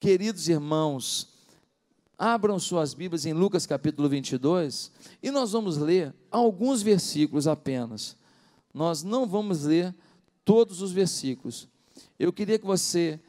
[0.00, 1.28] Queridos irmãos,
[2.16, 4.90] abram suas Bíblias em Lucas capítulo 22
[5.22, 8.16] e nós vamos ler alguns versículos apenas.
[8.72, 9.94] Nós não vamos ler
[10.42, 11.68] todos os versículos.
[12.18, 13.20] Eu queria que você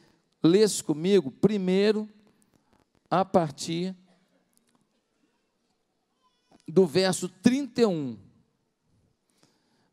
[0.42, 2.08] lesse comigo primeiro
[3.10, 3.94] a partir
[6.66, 8.16] do verso 31.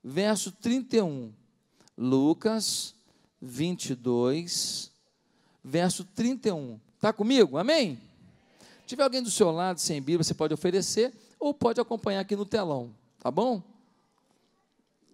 [0.02, 1.34] Verso 31.
[1.98, 2.96] Lucas
[3.42, 4.94] 22,
[5.64, 6.80] verso 31.
[6.96, 7.58] Está comigo?
[7.58, 8.00] Amém?
[8.82, 12.36] Se tiver alguém do seu lado sem Bíblia, você pode oferecer ou pode acompanhar aqui
[12.36, 13.62] no telão, tá bom?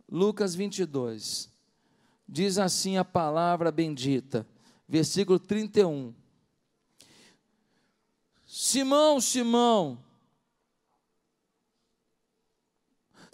[0.10, 1.50] Lucas 22.
[2.28, 4.48] Diz assim a palavra bendita,
[4.88, 6.14] versículo 31.
[8.48, 10.00] Simão, Simão,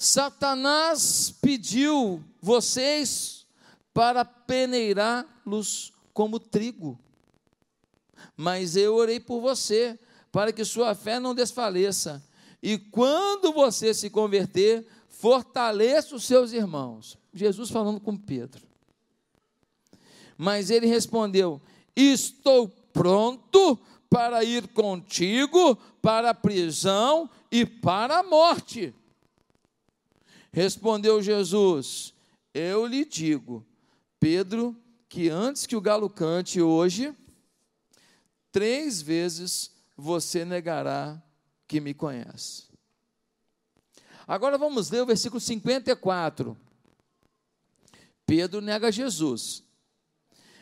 [0.02, 3.46] Satanás pediu vocês
[3.94, 6.98] para peneirá-los como trigo.
[8.36, 10.00] Mas eu orei por você,
[10.32, 12.24] para que sua fé não desfaleça.
[12.62, 17.18] E quando você se converter, fortaleça os seus irmãos.
[17.34, 18.66] Jesus falando com Pedro.
[20.38, 21.62] Mas ele respondeu:
[21.96, 28.94] Estou pronto para ir contigo para a prisão e para a morte.
[30.52, 32.14] Respondeu Jesus:
[32.54, 33.66] Eu lhe digo,
[34.20, 34.76] Pedro,
[35.08, 37.14] que antes que o galo cante hoje,
[38.52, 41.22] três vezes você negará
[41.68, 42.66] que me conhece.
[44.28, 46.58] Agora vamos ler o versículo 54.
[48.26, 49.64] Pedro nega Jesus.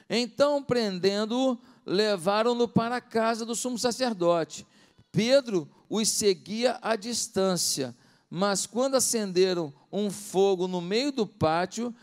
[0.09, 4.66] Então, prendendo-o, levaram-no para a casa do sumo sacerdote.
[5.12, 7.96] Pedro os seguia à distância
[8.30, 11.94] mas quando acenderam um fogo no meio do pátio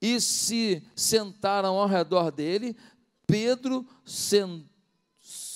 [0.00, 2.76] e se sentaram ao redor dele,
[3.26, 3.86] Pedro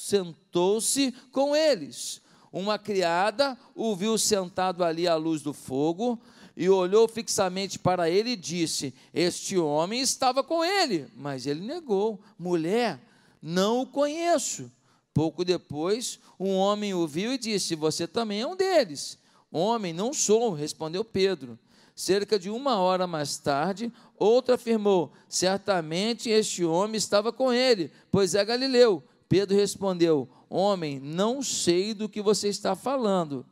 [0.06, 2.20] sentou-se com eles.
[2.52, 6.18] Uma criada o viu sentado ali à luz do fogo
[6.56, 11.08] e olhou fixamente para ele e disse: Este homem estava com ele.
[11.14, 13.00] Mas ele negou: Mulher,
[13.42, 14.70] não o conheço.
[15.12, 19.18] Pouco depois, um homem o viu e disse: Você também é um deles.
[19.50, 21.58] Homem, não sou, respondeu Pedro.
[21.94, 28.34] Cerca de uma hora mais tarde, outro afirmou: Certamente este homem estava com ele, pois
[28.34, 29.02] é Galileu.
[29.28, 33.44] Pedro respondeu: Homem, não sei do que você está falando.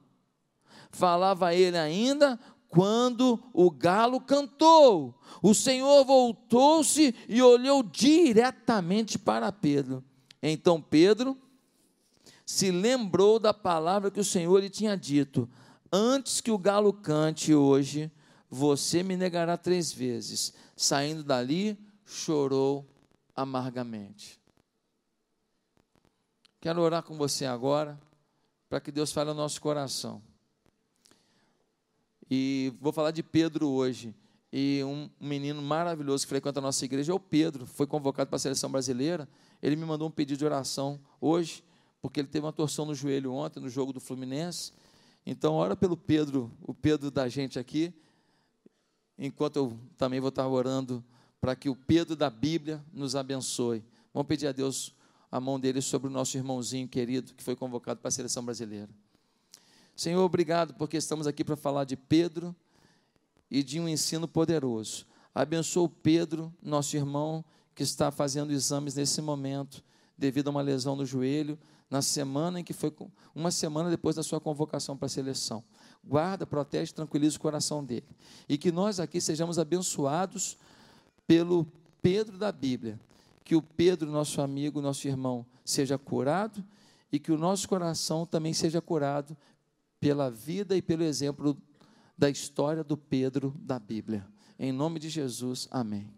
[0.90, 5.14] Falava ele ainda quando o galo cantou.
[5.42, 10.02] O Senhor voltou-se e olhou diretamente para Pedro.
[10.42, 11.36] Então Pedro
[12.44, 15.48] se lembrou da palavra que o Senhor lhe tinha dito:
[15.92, 18.10] Antes que o galo cante hoje,
[18.50, 20.52] você me negará três vezes.
[20.76, 22.84] Saindo dali, chorou
[23.34, 24.43] amargamente.
[26.64, 28.00] Quero orar com você agora,
[28.70, 30.22] para que Deus fale ao nosso coração.
[32.30, 34.14] E vou falar de Pedro hoje.
[34.50, 38.36] E um menino maravilhoso que frequenta a nossa igreja é o Pedro, foi convocado para
[38.36, 39.28] a seleção brasileira.
[39.62, 41.62] Ele me mandou um pedido de oração hoje,
[42.00, 44.72] porque ele teve uma torção no joelho ontem, no jogo do Fluminense.
[45.26, 47.92] Então, ora pelo Pedro, o Pedro da gente aqui,
[49.18, 51.04] enquanto eu também vou estar orando
[51.42, 53.84] para que o Pedro da Bíblia nos abençoe.
[54.14, 54.94] Vamos pedir a Deus
[55.34, 58.88] a mão dele sobre o nosso irmãozinho querido que foi convocado para a seleção brasileira.
[59.96, 62.54] Senhor, obrigado porque estamos aqui para falar de Pedro
[63.50, 65.04] e de um ensino poderoso.
[65.34, 67.44] Abençoa o Pedro, nosso irmão,
[67.74, 69.82] que está fazendo exames nesse momento,
[70.16, 71.58] devido a uma lesão no joelho
[71.90, 72.94] na semana em que foi
[73.34, 75.64] uma semana depois da sua convocação para a seleção.
[76.04, 78.06] Guarda, protege, tranquiliza o coração dele.
[78.48, 80.56] E que nós aqui sejamos abençoados
[81.26, 81.66] pelo
[82.00, 83.00] Pedro da Bíblia.
[83.44, 86.64] Que o Pedro, nosso amigo, nosso irmão, seja curado
[87.12, 89.36] e que o nosso coração também seja curado
[90.00, 91.56] pela vida e pelo exemplo
[92.16, 94.26] da história do Pedro da Bíblia.
[94.58, 96.12] Em nome de Jesus, amém.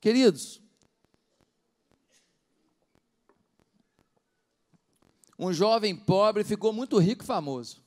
[0.00, 0.60] Queridos,
[5.38, 7.82] um jovem pobre ficou muito rico e famoso.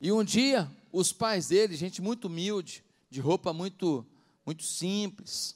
[0.00, 4.06] E um dia, os pais dele, gente muito humilde, de roupa muito,
[4.48, 5.54] muito simples,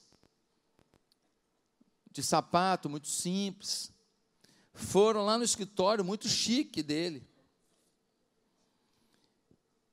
[2.10, 3.90] de sapato muito simples,
[4.74, 7.26] foram lá no escritório muito chique dele.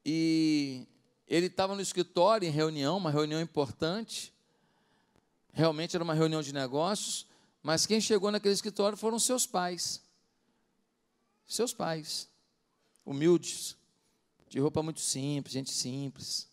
[0.06, 0.86] E
[1.26, 4.34] ele estava no escritório em reunião, uma reunião importante.
[5.54, 7.26] Realmente era uma reunião de negócios.
[7.64, 10.04] Mas quem chegou naquele escritório foram seus pais.
[11.48, 12.28] Seus pais.
[13.06, 13.78] Humildes,
[14.50, 16.49] de roupa muito simples, gente simples.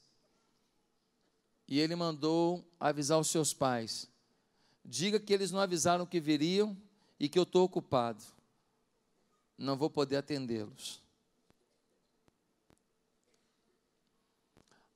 [1.69, 4.09] E ele mandou avisar os seus pais:
[4.85, 6.77] Diga que eles não avisaram que viriam
[7.19, 8.23] e que eu estou ocupado.
[9.59, 11.01] Não vou poder atendê-los.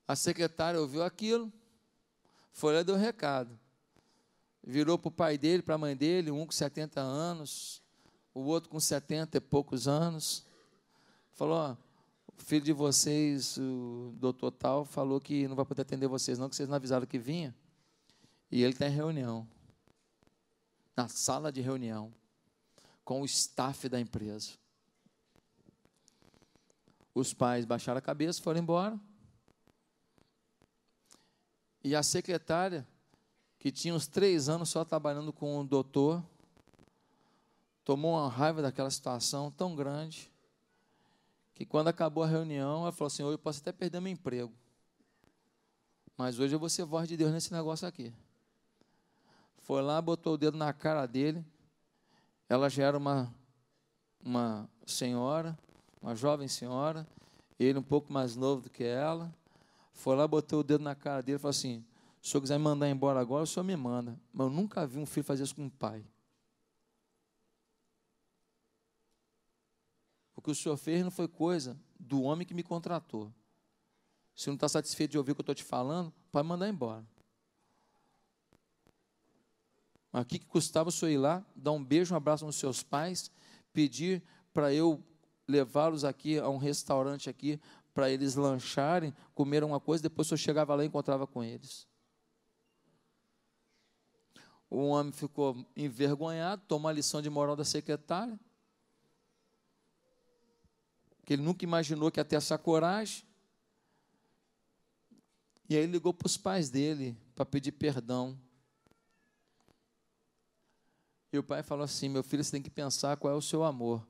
[0.07, 1.51] A secretária ouviu aquilo,
[2.51, 3.57] foi lá e deu recado.
[4.63, 7.81] Virou para o pai dele, para a mãe dele, um com 70 anos,
[8.33, 10.45] o outro com 70 e poucos anos.
[11.33, 11.75] Falou: ó,
[12.41, 16.49] o filho de vocês, o doutor tal, falou que não vai poder atender vocês, não,
[16.49, 17.55] que vocês não avisaram que vinha.
[18.51, 19.47] E ele está em reunião
[20.97, 22.13] na sala de reunião
[23.05, 24.51] com o staff da empresa.
[27.13, 28.99] Os pais baixaram a cabeça, foram embora.
[31.83, 32.87] E a secretária,
[33.59, 36.23] que tinha uns três anos só trabalhando com o doutor,
[37.83, 40.30] tomou uma raiva daquela situação tão grande,
[41.53, 44.53] que quando acabou a reunião, ela falou assim: Eu posso até perder meu emprego,
[46.17, 48.13] mas hoje eu vou ser voz de Deus nesse negócio aqui.
[49.59, 51.45] Foi lá, botou o dedo na cara dele.
[52.49, 53.33] Ela já era uma,
[54.23, 55.57] uma senhora,
[56.01, 57.07] uma jovem senhora,
[57.57, 59.33] ele um pouco mais novo do que ela.
[59.93, 61.85] Foi lá, botou o dedo na cara dele e falou assim:
[62.21, 64.19] se o senhor quiser me mandar embora agora, o senhor me manda.
[64.33, 66.03] Mas eu nunca vi um filho fazer isso com um pai.
[70.41, 73.31] O que o senhor fez não foi coisa do homem que me contratou.
[74.35, 77.05] Se não está satisfeito de ouvir o que eu estou te falando, pode mandar embora.
[80.11, 82.55] Mas o que, que custava o senhor ir lá, dar um beijo, um abraço nos
[82.55, 83.29] seus pais,
[83.71, 85.03] pedir para eu
[85.47, 87.61] levá-los aqui a um restaurante aqui,
[87.93, 91.87] para eles lancharem, comer uma coisa, depois senhor chegava lá e encontrava com eles.
[94.67, 98.39] O homem ficou envergonhado, tomou a lição de moral da secretária,
[101.33, 103.23] ele nunca imaginou que ia ter essa coragem.
[105.69, 108.37] E aí ele ligou para os pais dele para pedir perdão.
[111.31, 113.63] E o pai falou assim: Meu filho, você tem que pensar qual é o seu
[113.63, 114.05] amor.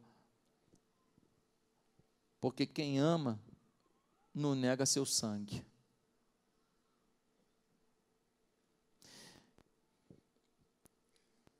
[2.40, 3.40] Porque quem ama
[4.34, 5.64] não nega seu sangue.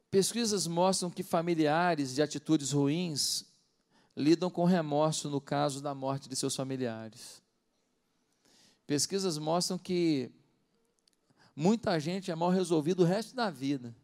[0.10, 3.46] Pesquisas mostram que familiares de atitudes ruins
[4.16, 7.42] lidam com remorso no caso da morte de seus familiares.
[8.86, 10.32] Pesquisas mostram que
[11.56, 13.96] muita gente é mal resolvida o resto da vida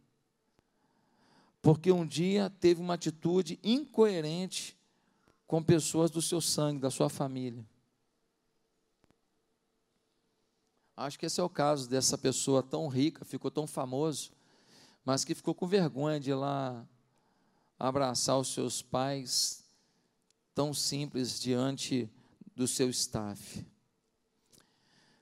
[1.68, 4.78] porque um dia teve uma atitude incoerente
[5.46, 7.66] com pessoas do seu sangue, da sua família.
[10.96, 14.32] Acho que esse é o caso dessa pessoa tão rica, ficou tão famoso,
[15.04, 16.88] mas que ficou com vergonha de ir lá
[17.78, 19.67] abraçar os seus pais
[20.58, 22.10] tão simples diante
[22.56, 23.64] do seu staff.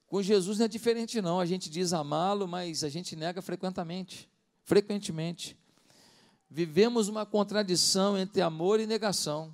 [0.07, 4.29] Com Jesus não é diferente não, a gente diz amá-lo, mas a gente nega frequentemente,
[4.63, 5.57] frequentemente.
[6.49, 9.53] Vivemos uma contradição entre amor e negação.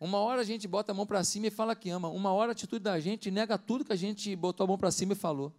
[0.00, 2.52] Uma hora a gente bota a mão para cima e fala que ama, uma hora
[2.52, 5.16] a atitude da gente nega tudo que a gente botou a mão para cima e
[5.16, 5.54] falou.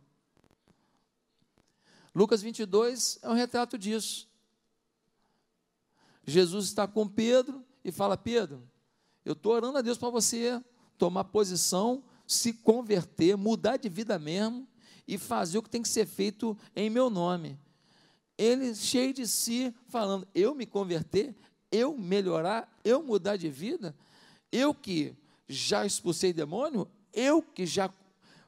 [2.15, 4.27] Lucas 22 é um retrato disso.
[6.25, 8.70] Jesus está com Pedro e fala: Pedro,
[9.23, 10.61] eu estou orando a Deus para você
[10.97, 14.67] tomar posição, se converter, mudar de vida mesmo
[15.07, 17.59] e fazer o que tem que ser feito em meu nome.
[18.37, 21.35] Ele cheio de si, falando: eu me converter,
[21.71, 23.95] eu melhorar, eu mudar de vida,
[24.51, 25.15] eu que
[25.47, 27.93] já expulsei demônio, eu que já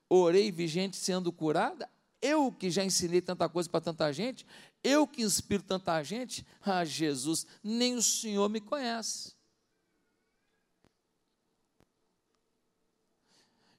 [0.09, 1.89] orei vi gente sendo curada,
[2.21, 4.45] eu que já ensinei tanta coisa para tanta gente,
[4.83, 9.33] eu que inspiro tanta gente, ah, Jesus, nem o Senhor me conhece.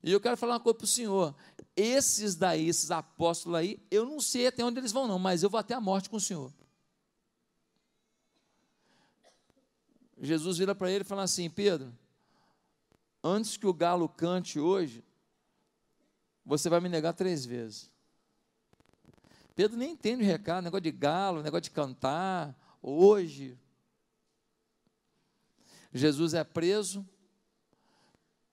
[0.04, 1.34] E eu quero falar uma coisa para o Senhor.
[1.74, 5.48] Esses daí, esses apóstolos aí, eu não sei até onde eles vão, não, mas eu
[5.48, 6.52] vou até a morte com o Senhor.
[10.20, 11.90] Jesus vira para ele e fala assim: Pedro,
[13.22, 15.02] antes que o galo cante hoje,
[16.44, 17.90] você vai me negar três vezes.
[19.56, 23.58] Pedro nem entende o recado, negócio de galo, negócio de cantar, hoje.
[25.94, 27.08] Jesus é preso,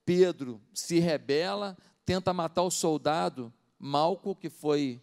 [0.04, 5.02] Pedro se rebela, tenta matar o soldado Malco, que foi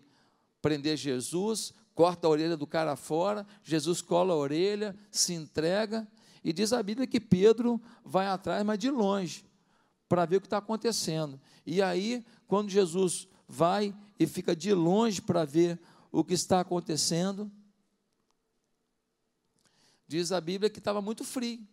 [0.62, 6.08] prender Jesus, corta a orelha do cara fora, Jesus cola a orelha, se entrega,
[6.44, 9.46] e diz a Bíblia que Pedro vai atrás, mas de longe,
[10.08, 11.40] para ver o que está acontecendo.
[11.66, 15.80] E aí, quando Jesus vai e fica de longe para ver
[16.12, 17.52] o que está acontecendo,
[20.08, 21.68] diz a Bíblia que estava muito frio.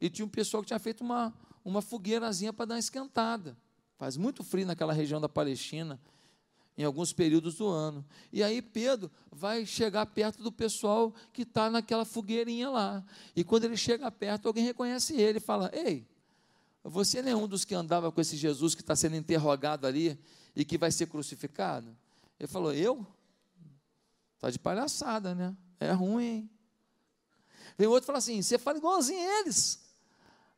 [0.00, 1.32] E tinha um pessoal que tinha feito uma,
[1.64, 3.56] uma fogueirazinha para dar uma esquentada.
[3.96, 5.98] Faz muito frio naquela região da Palestina.
[6.76, 8.04] em alguns períodos do ano.
[8.32, 13.04] E aí Pedro vai chegar perto do pessoal que está naquela fogueirinha lá.
[13.36, 16.04] E quando ele chega perto, alguém reconhece ele e fala: Ei,
[16.82, 20.18] você não é um dos que andava com esse Jesus que está sendo interrogado ali
[20.56, 21.96] e que vai ser crucificado?
[22.40, 23.06] Ele falou: Eu?
[24.34, 25.56] Está de palhaçada, né?
[25.78, 26.50] É ruim, hein?
[27.78, 29.83] Vem outro e fala assim: Você fala igualzinho a eles.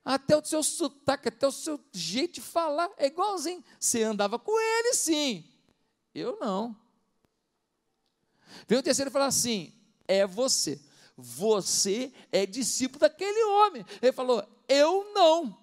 [0.07, 3.65] Até o seu sotaque, até o seu jeito de falar é igualzinho.
[3.77, 5.45] Você andava com ele, sim.
[6.15, 6.77] Eu não.
[8.69, 9.73] Vem o terceiro e fala assim:
[10.07, 10.81] é você.
[11.17, 13.85] Você é discípulo daquele homem.
[14.01, 15.59] Ele falou: eu não.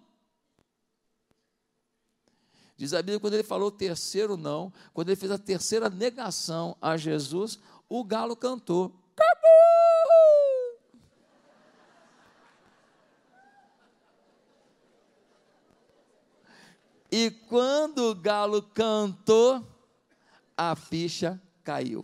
[2.76, 6.76] Diz a Bíblia, quando ele falou o terceiro não, quando ele fez a terceira negação
[6.82, 8.94] a Jesus, o galo cantou.
[9.16, 9.93] Acabou!
[17.16, 19.64] E quando o galo cantou,
[20.58, 22.04] a ficha caiu.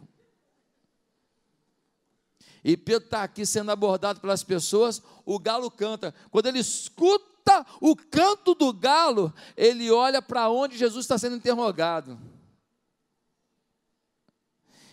[2.63, 6.13] E Pedro está aqui sendo abordado pelas pessoas, o galo canta.
[6.29, 12.19] Quando ele escuta o canto do galo, ele olha para onde Jesus está sendo interrogado.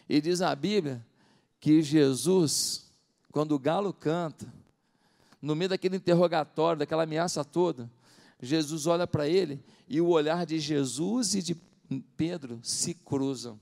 [0.08, 1.06] E diz a Bíblia
[1.60, 2.90] que Jesus,
[3.30, 4.50] quando o galo canta,
[5.42, 7.94] no meio daquele interrogatório, daquela ameaça toda,
[8.40, 11.54] Jesus olha para ele e o olhar de Jesus e de
[12.16, 13.60] Pedro se cruzam.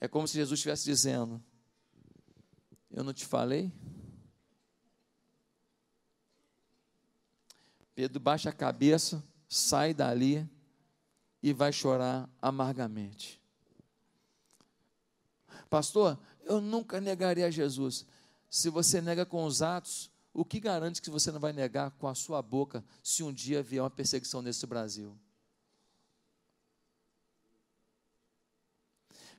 [0.00, 1.42] É como se Jesus estivesse dizendo:
[2.90, 3.72] Eu não te falei?
[7.94, 10.48] Pedro baixa a cabeça, sai dali
[11.42, 13.40] e vai chorar amargamente.
[15.68, 18.06] Pastor, eu nunca negaria a Jesus.
[18.48, 22.08] Se você nega com os atos, o que garante que você não vai negar com
[22.08, 25.18] a sua boca se um dia vier uma perseguição nesse Brasil?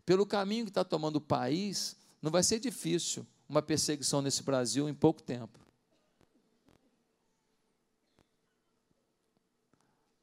[0.06, 4.88] Pelo caminho que está tomando o país, não vai ser difícil uma perseguição nesse Brasil
[4.88, 5.60] em pouco tempo.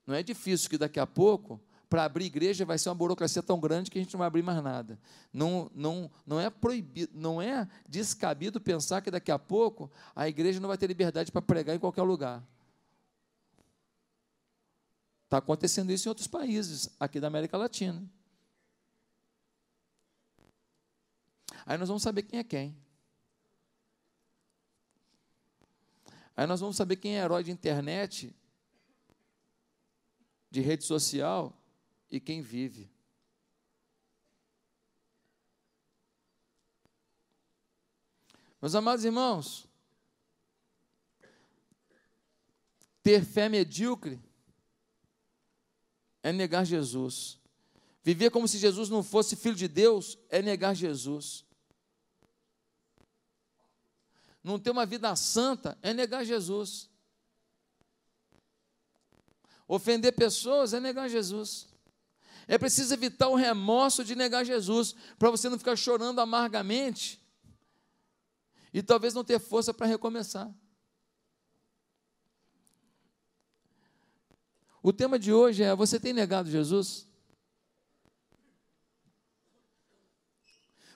[0.06, 1.60] Não é difícil que daqui a pouco
[1.90, 4.44] para abrir igreja vai ser uma burocracia tão grande que a gente não vai abrir
[4.44, 4.96] mais nada.
[5.32, 10.60] Não, não, não é proibido, não é descabido pensar que daqui a pouco a igreja
[10.60, 12.46] não vai ter liberdade para pregar em qualquer lugar.
[15.24, 18.08] Está acontecendo isso em outros países, aqui da América Latina.
[21.66, 22.76] Aí nós vamos saber quem é quem.
[26.36, 28.32] Aí nós vamos saber quem é herói de internet,
[30.48, 31.59] de rede social
[32.10, 32.90] e quem vive.
[38.60, 39.66] Meus amados irmãos,
[43.02, 44.20] ter fé medíocre
[46.22, 47.38] é negar Jesus.
[48.02, 51.44] Viver como se Jesus não fosse filho de Deus é negar Jesus.
[54.42, 56.90] Não ter uma vida santa é negar Jesus.
[59.66, 61.69] Ofender pessoas é negar Jesus.
[62.50, 67.24] É preciso evitar o remorso de negar Jesus, para você não ficar chorando amargamente
[68.74, 70.52] e talvez não ter força para recomeçar.
[74.82, 77.06] O tema de hoje é: Você tem negado Jesus?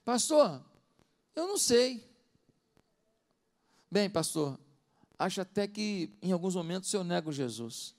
[0.05, 0.61] Pastor,
[1.37, 2.05] eu não sei.
[3.89, 4.59] Bem, pastor,
[5.17, 7.95] acho até que em alguns momentos eu nego Jesus.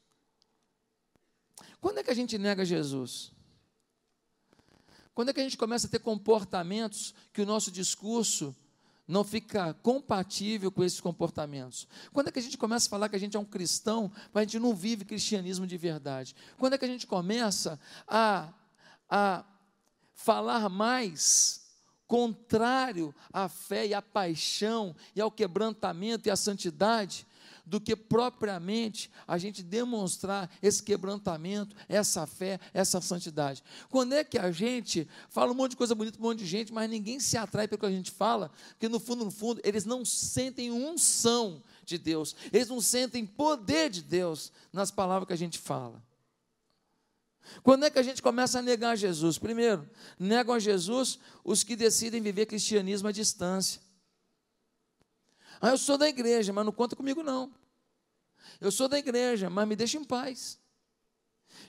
[1.79, 3.33] Quando é que a gente nega Jesus?
[5.15, 8.53] Quando é que a gente começa a ter comportamentos que o nosso discurso
[9.07, 11.87] não fica compatível com esses comportamentos?
[12.11, 14.41] Quando é que a gente começa a falar que a gente é um cristão, mas
[14.41, 16.35] a gente não vive cristianismo de verdade?
[16.57, 18.53] Quando é que a gente começa a,
[19.09, 19.45] a
[20.13, 21.65] falar mais
[22.05, 27.25] contrário à fé e à paixão e ao quebrantamento e à santidade
[27.65, 33.63] do que propriamente a gente demonstrar esse quebrantamento, essa fé, essa santidade.
[33.89, 36.45] Quando é que a gente fala um monte de coisa bonita para um monte de
[36.45, 39.61] gente, mas ninguém se atrai pelo que a gente fala, porque no fundo, no fundo,
[39.63, 45.33] eles não sentem unção de Deus, eles não sentem poder de Deus nas palavras que
[45.33, 46.03] a gente fala.
[47.63, 49.37] Quando é que a gente começa a negar Jesus?
[49.37, 49.87] Primeiro,
[50.19, 53.84] negam a Jesus os que decidem viver cristianismo à distância.
[55.61, 57.51] Ah, eu sou da igreja, mas não conta comigo não.
[58.59, 60.59] Eu sou da igreja, mas me deixa em paz.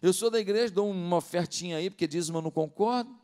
[0.03, 3.15] Eu sou da igreja, dou uma ofertinha aí, porque dízimo eu não concordo.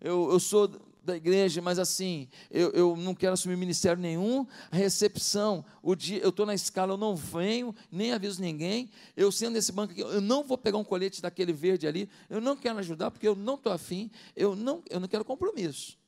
[0.00, 0.68] Eu, eu sou
[1.02, 4.46] da igreja, mas assim, eu, eu não quero assumir ministério nenhum.
[4.70, 8.90] A recepção, o dia, eu estou na escala, eu não venho, nem aviso ninguém.
[9.16, 12.08] Eu sendo nesse banco aqui, eu não vou pegar um colete daquele verde ali.
[12.28, 14.10] Eu não quero ajudar, porque eu não estou afim.
[14.36, 15.99] Eu não, eu não quero compromisso.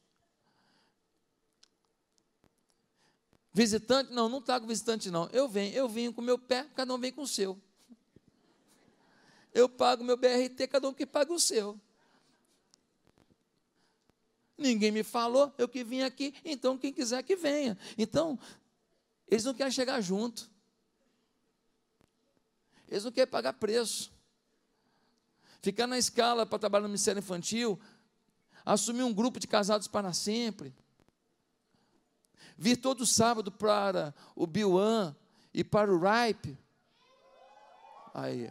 [3.54, 5.28] Visitante, não, não trago visitante, não.
[5.30, 7.60] Eu venho, eu venho com meu pé, cada um vem com o seu.
[9.52, 11.78] Eu pago meu BRT, cada um que paga o seu.
[14.56, 17.76] Ninguém me falou, eu que vim aqui, então quem quiser que venha.
[17.98, 18.38] Então,
[19.28, 20.50] eles não querem chegar junto.
[22.88, 24.10] Eles não querem pagar preço.
[25.60, 27.78] Ficar na escala para trabalhar no Ministério Infantil,
[28.64, 30.74] assumir um grupo de casados para sempre
[32.62, 35.16] vir todo sábado para o Biuan
[35.52, 36.56] e para o Ripe.
[38.14, 38.48] Aí.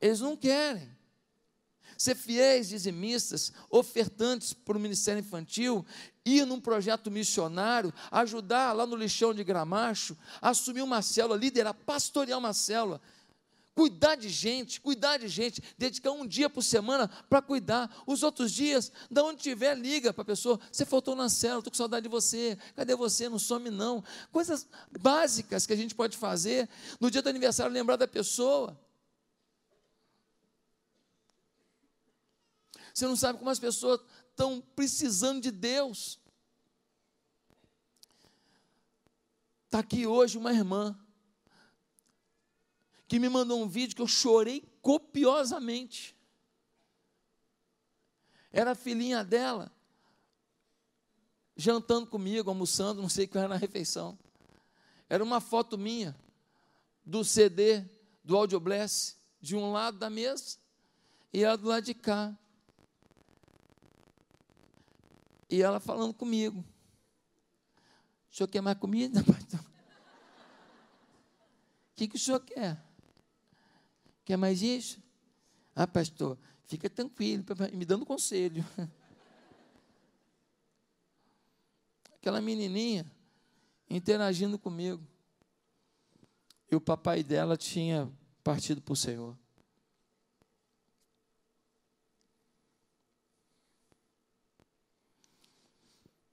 [0.00, 0.94] Eles não querem.
[1.98, 5.84] Ser fiéis, dizimistas, ofertantes para o ministério infantil,
[6.24, 12.38] ir num projeto missionário, ajudar lá no lixão de Gramacho, assumir uma célula, liderar, pastorear
[12.38, 13.00] uma célula,
[13.74, 17.90] cuidar de gente, cuidar de gente, dedicar um dia por semana para cuidar.
[18.06, 20.60] Os outros dias, da onde tiver, liga para a pessoa.
[20.70, 22.56] Você faltou na cela, estou com saudade de você.
[22.76, 23.28] Cadê você?
[23.28, 24.02] Não some não.
[24.30, 24.68] Coisas
[25.00, 26.68] básicas que a gente pode fazer
[27.00, 28.78] no dia do aniversário, lembrar da pessoa.
[32.94, 34.00] Você não sabe como as pessoas
[34.30, 36.20] estão precisando de Deus.
[39.64, 40.96] Está aqui hoje uma irmã
[43.14, 46.16] que me mandou um vídeo que eu chorei copiosamente.
[48.50, 49.70] Era a filhinha dela,
[51.56, 54.18] jantando comigo, almoçando, não sei o que era na refeição.
[55.08, 56.12] Era uma foto minha,
[57.04, 57.84] do CD,
[58.24, 60.58] do Audiobless, de um lado da mesa,
[61.32, 62.36] e ela do lado de cá.
[65.48, 66.64] E ela falando comigo.
[68.28, 69.20] O senhor quer mais comida?
[71.92, 72.83] O que, que o senhor quer?
[74.24, 75.02] Quer mais isso?
[75.76, 78.64] Ah, pastor, fica tranquilo, me dando conselho.
[82.14, 83.04] Aquela menininha
[83.88, 85.06] interagindo comigo.
[86.70, 88.10] E o papai dela tinha
[88.42, 89.36] partido para o Senhor.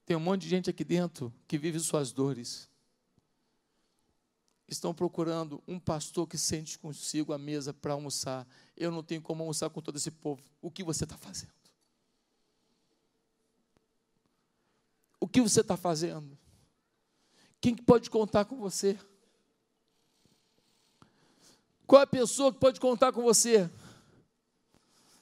[0.05, 2.70] Tem um monte de gente aqui dentro que vive suas dores
[4.73, 8.47] estão procurando um pastor que sente consigo a mesa para almoçar.
[8.75, 10.41] Eu não tenho como almoçar com todo esse povo.
[10.61, 11.51] O que você está fazendo?
[15.19, 16.37] O que você está fazendo?
[17.59, 18.97] Quem pode contar com você?
[21.85, 23.69] Qual é a pessoa que pode contar com você?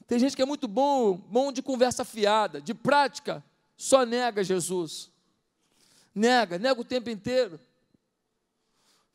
[0.08, 3.44] Tem gente que é muito bom, bom de conversa fiada, de prática,
[3.76, 5.12] só nega Jesus.
[6.14, 7.60] Nega, nega o tempo inteiro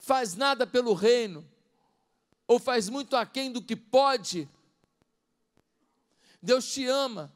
[0.05, 1.49] faz nada pelo reino,
[2.47, 4.49] ou faz muito aquém do que pode,
[6.43, 7.33] Deus te ama,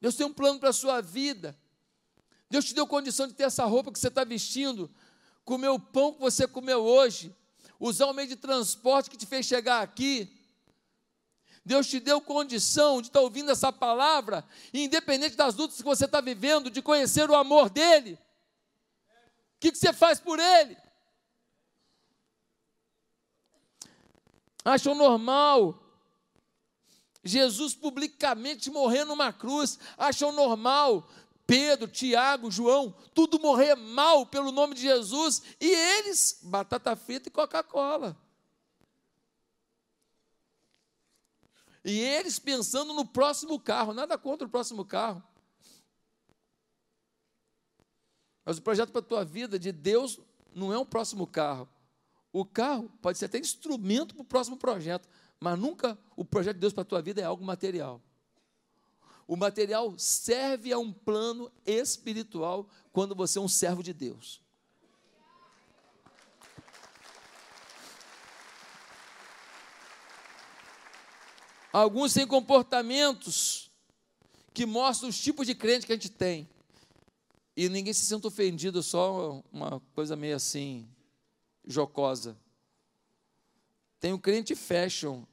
[0.00, 1.58] Deus tem um plano para a sua vida,
[2.48, 4.88] Deus te deu condição de ter essa roupa que você está vestindo,
[5.44, 7.34] comer o pão que você comeu hoje,
[7.80, 10.30] usar o meio de transporte que te fez chegar aqui.
[11.64, 16.04] Deus te deu condição de estar tá ouvindo essa palavra, independente das lutas que você
[16.04, 18.12] está vivendo, de conhecer o amor dEle.
[18.14, 18.18] O
[19.58, 20.76] que, que você faz por Ele?
[24.64, 25.80] Acham normal.
[27.22, 31.08] Jesus publicamente morrer numa cruz, acham normal.
[31.46, 37.32] Pedro, Tiago, João, tudo morrer mal pelo nome de Jesus, e eles, batata frita e
[37.32, 38.16] Coca-Cola.
[41.84, 45.22] E eles pensando no próximo carro, nada contra o próximo carro.
[48.42, 50.18] Mas o projeto para a tua vida de Deus
[50.54, 51.68] não é um próximo carro.
[52.34, 56.62] O carro pode ser até instrumento para o próximo projeto, mas nunca o projeto de
[56.62, 58.02] Deus para a tua vida é algo material.
[59.24, 64.42] O material serve a um plano espiritual quando você é um servo de Deus.
[71.72, 73.70] Alguns têm comportamentos
[74.52, 76.48] que mostram os tipos de crente que a gente tem.
[77.56, 80.88] E ninguém se sente ofendido, só uma coisa meio assim,
[81.66, 82.36] jocosa.
[84.00, 85.24] Tem o crente fashion,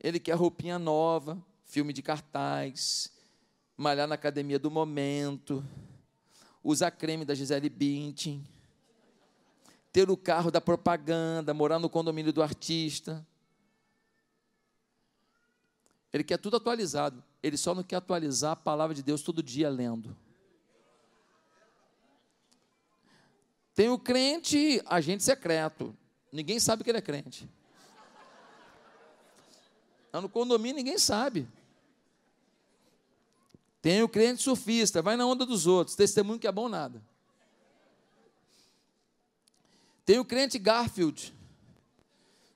[0.00, 3.12] ele quer roupinha nova, filme de cartaz,
[3.76, 5.64] malhar na academia do momento,
[6.62, 8.46] usar creme da Gisele Bündchen,
[9.92, 13.26] ter o carro da propaganda, morar no condomínio do artista.
[16.12, 17.22] Ele quer tudo atualizado.
[17.42, 20.16] Ele só não quer atualizar a palavra de Deus todo dia lendo.
[23.74, 25.96] Tem o crente agente secreto.
[26.30, 27.48] Ninguém sabe que ele é crente.
[30.12, 31.48] No condomínio ninguém sabe.
[33.82, 37.02] Tem o crente surfista, vai na onda dos outros, testemunho que é bom nada.
[40.06, 41.34] Tem o crente Garfield,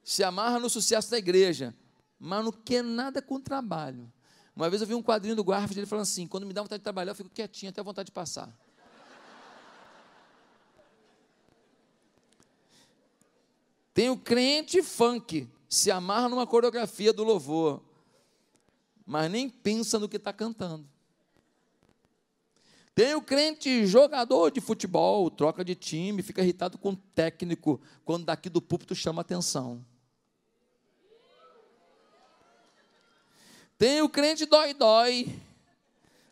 [0.04, 1.74] se amarra no sucesso da igreja,
[2.18, 4.10] mas não quer nada com trabalho.
[4.54, 6.80] Uma vez eu vi um quadrinho do Garfield, ele falando assim: quando me dá vontade
[6.80, 8.56] de trabalhar, eu fico quietinho, até vontade de passar.
[13.98, 17.82] Tem o crente funk, se amarra numa coreografia do louvor,
[19.04, 20.88] mas nem pensa no que está cantando.
[22.94, 28.24] Tem o crente jogador de futebol, troca de time, fica irritado com o técnico, quando
[28.24, 29.84] daqui do púlpito chama atenção.
[33.76, 35.26] Tem o crente dói-dói,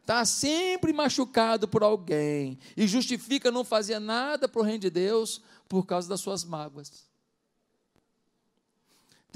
[0.02, 5.42] está sempre machucado por alguém e justifica não fazer nada para o reino de Deus
[5.68, 7.15] por causa das suas mágoas.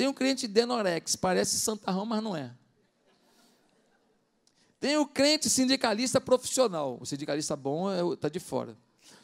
[0.01, 2.51] Tem o crente denorex, parece santarrão, mas não é.
[4.81, 6.97] Tem o crente sindicalista profissional.
[6.99, 8.75] O sindicalista bom está é, de fora.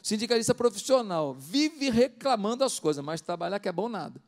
[0.03, 4.21] Sindicalista profissional vive reclamando as coisas, mas trabalhar que é bom nada.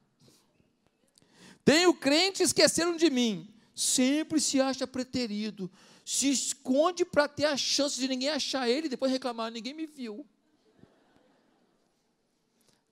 [1.64, 3.48] Tem o crente esqueceram de mim.
[3.76, 5.70] Sempre se acha preterido.
[6.04, 9.86] Se esconde para ter a chance de ninguém achar ele e depois reclamar, ninguém me
[9.86, 10.26] viu.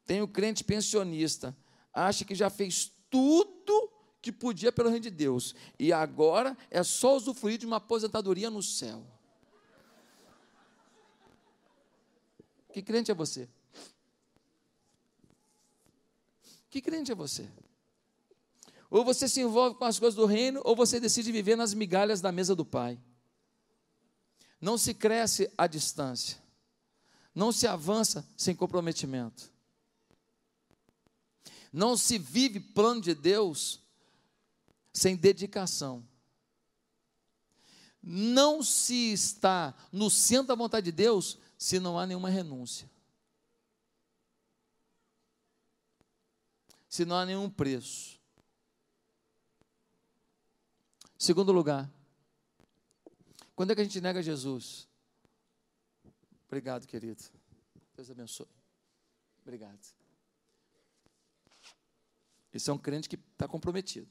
[0.06, 1.58] Tem o crente pensionista.
[1.92, 3.92] Acha que já fez tudo
[4.22, 5.56] que podia pelo reino de Deus.
[5.80, 9.06] E agora é só usufruir de uma aposentadoria no céu.
[12.74, 13.50] Que crente é você?
[16.70, 17.50] Que crente é você?
[18.90, 22.22] Ou você se envolve com as coisas do reino, ou você decide viver nas migalhas
[22.22, 23.00] da mesa do Pai.
[24.60, 26.38] Não se cresce à distância.
[27.34, 29.52] Não se avança sem comprometimento.
[31.72, 33.80] Não se vive plano de Deus
[34.94, 36.08] sem dedicação.
[38.02, 42.90] Não se está no centro da vontade de Deus se não há nenhuma renúncia.
[46.88, 48.18] Se não há nenhum preço.
[51.18, 51.92] Segundo lugar,
[53.56, 54.88] quando é que a gente nega Jesus?
[56.46, 57.24] Obrigado, querido.
[57.96, 58.48] Deus abençoe.
[59.42, 59.97] Obrigado.
[62.58, 64.10] Esse é um crente que está comprometido.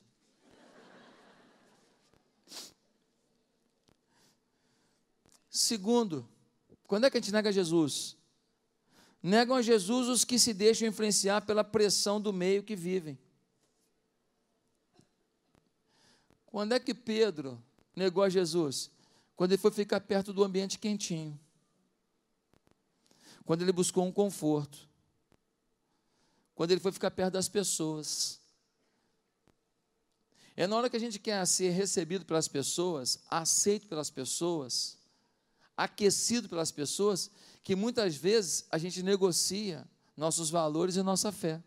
[5.51, 6.29] Segundo,
[6.87, 8.17] quando é que a gente nega Jesus?
[9.21, 13.19] Negam a Jesus os que se deixam influenciar pela pressão do meio que vivem.
[16.47, 17.61] Quando é que Pedro
[17.97, 18.93] negou a Jesus?
[19.35, 21.37] Quando ele foi ficar perto do ambiente quentinho.
[23.45, 24.89] Quando ele buscou um conforto.
[26.57, 28.41] Quando ele foi ficar perto das pessoas.
[30.57, 34.97] É na hora que a gente quer ser recebido pelas pessoas, aceito pelas pessoas,
[35.77, 37.31] aquecido pelas pessoas,
[37.63, 41.63] que muitas vezes a gente negocia nossos valores e nossa fé.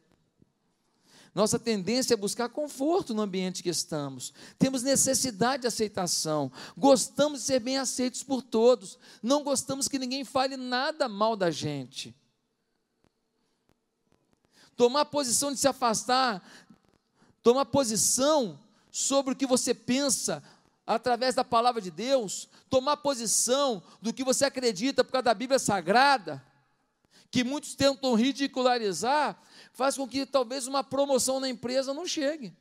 [1.36, 4.34] Nossa tendência é buscar conforto no ambiente que estamos.
[4.58, 6.52] Temos necessidade de aceitação.
[6.76, 8.98] Gostamos de ser bem aceitos por todos.
[9.22, 12.16] Não gostamos que ninguém fale nada mal da gente.
[14.80, 16.42] Tomar posição de se afastar,
[17.44, 18.58] tomar posição
[18.90, 20.42] sobre o que você pensa
[20.88, 25.60] através da palavra de Deus, tomar posição do que você acredita por causa da Bíblia
[25.60, 26.42] Sagrada,
[27.30, 29.38] que muitos tentam ridicularizar,
[29.74, 32.56] faz com que talvez uma promoção na empresa não chegue.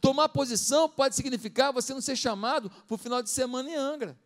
[0.00, 4.16] Tomar posição pode significar você não ser chamado para o final de semana em Angra.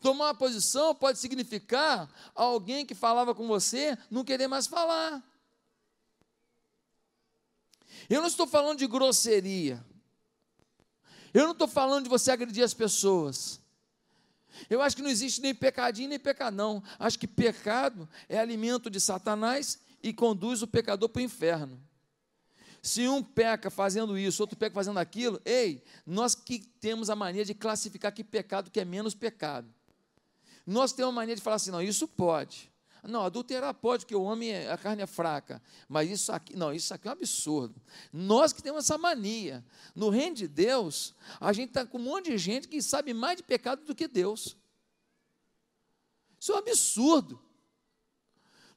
[0.00, 5.22] Tomar posição pode significar alguém que falava com você não querer mais falar.
[8.08, 9.84] Eu não estou falando de grosseria.
[11.34, 13.60] Eu não estou falando de você agredir as pessoas.
[14.70, 16.82] Eu acho que não existe nem pecadinho nem pecadão.
[16.98, 21.80] Acho que pecado é alimento de Satanás e conduz o pecador para o inferno.
[22.80, 27.44] Se um peca fazendo isso, outro peca fazendo aquilo, ei, nós que temos a mania
[27.44, 29.68] de classificar que pecado que é menos pecado.
[30.70, 32.70] Nós temos a mania de falar assim, não, isso pode.
[33.02, 35.62] Não, adulterar pode, porque o homem, a carne é fraca.
[35.88, 37.80] Mas isso aqui, não, isso aqui é um absurdo.
[38.12, 39.64] Nós que temos essa mania.
[39.94, 43.38] No reino de Deus, a gente está com um monte de gente que sabe mais
[43.38, 44.58] de pecado do que Deus.
[46.38, 47.40] Isso é um absurdo.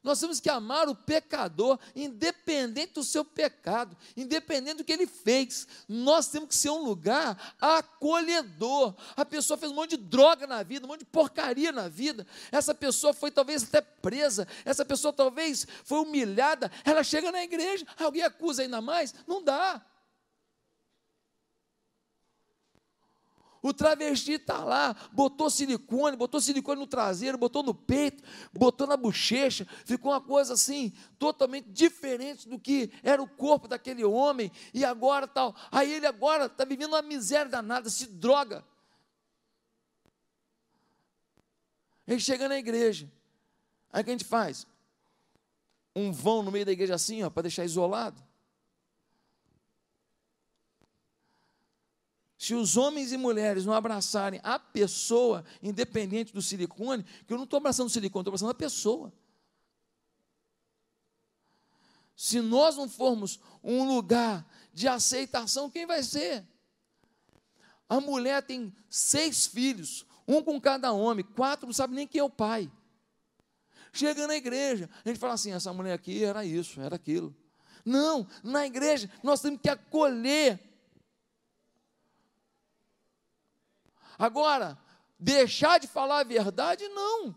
[0.02, 5.66] Nós temos que amar o pecador, independente do seu pecado, independente do que ele fez.
[5.88, 8.94] Nós temos que ser um lugar acolhedor.
[9.16, 12.26] A pessoa fez um monte de droga na vida, um monte de porcaria na vida.
[12.50, 16.70] Essa pessoa foi talvez até presa, essa pessoa talvez foi humilhada.
[16.84, 19.14] Ela chega na igreja, alguém acusa ainda mais?
[19.26, 19.80] Não dá.
[23.62, 28.96] O travesti está lá, botou silicone, botou silicone no traseiro, botou no peito, botou na
[28.96, 34.84] bochecha, ficou uma coisa assim, totalmente diferente do que era o corpo daquele homem, e
[34.84, 35.54] agora tal.
[35.70, 38.64] Aí ele agora está vivendo uma miséria danada, se droga.
[42.04, 43.08] Ele chega na igreja.
[43.92, 44.66] Aí o que a gente faz?
[45.94, 48.20] Um vão no meio da igreja assim, ó, para deixar isolado.
[52.42, 57.44] Se os homens e mulheres não abraçarem a pessoa, independente do silicone, que eu não
[57.44, 59.12] estou abraçando o silicone, estou abraçando a pessoa.
[62.16, 66.44] Se nós não formos um lugar de aceitação, quem vai ser?
[67.88, 72.24] A mulher tem seis filhos, um com cada homem, quatro não sabe nem quem é
[72.24, 72.68] o pai.
[73.92, 77.32] Chega na igreja, a gente fala assim: essa mulher aqui era isso, era aquilo.
[77.84, 80.71] Não, na igreja nós temos que acolher
[84.18, 84.78] Agora,
[85.18, 87.34] deixar de falar a verdade, não.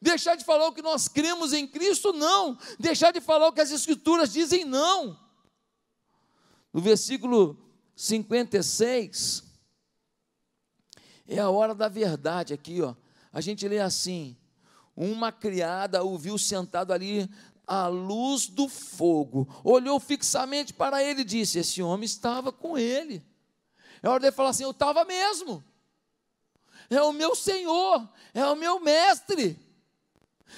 [0.00, 2.56] Deixar de falar o que nós cremos em Cristo, não.
[2.78, 5.18] Deixar de falar o que as Escrituras dizem, não.
[6.72, 7.58] No versículo
[7.94, 9.44] 56,
[11.26, 12.94] é a hora da verdade aqui, ó.
[13.32, 14.36] A gente lê assim:
[14.96, 17.28] Uma criada o viu sentado ali
[17.66, 23.22] à luz do fogo, olhou fixamente para ele e disse: Esse homem estava com ele.
[24.02, 25.64] É hora de falar assim: eu estava mesmo.
[26.88, 29.58] É o meu Senhor, é o meu mestre.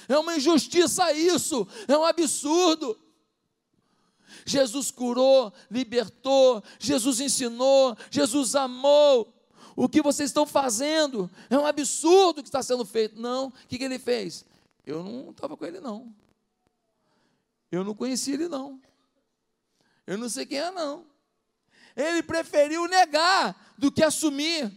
[0.07, 2.99] É uma injustiça isso, é um absurdo.
[4.45, 9.31] Jesus curou, libertou, Jesus ensinou, Jesus amou.
[9.75, 13.19] O que vocês estão fazendo é um absurdo que está sendo feito.
[13.19, 14.45] Não, o que, que ele fez?
[14.85, 16.13] Eu não estava com ele, não.
[17.71, 18.79] Eu não conhecia ele, não.
[20.05, 21.05] Eu não sei quem é, não.
[21.95, 24.71] Ele preferiu negar do que assumir.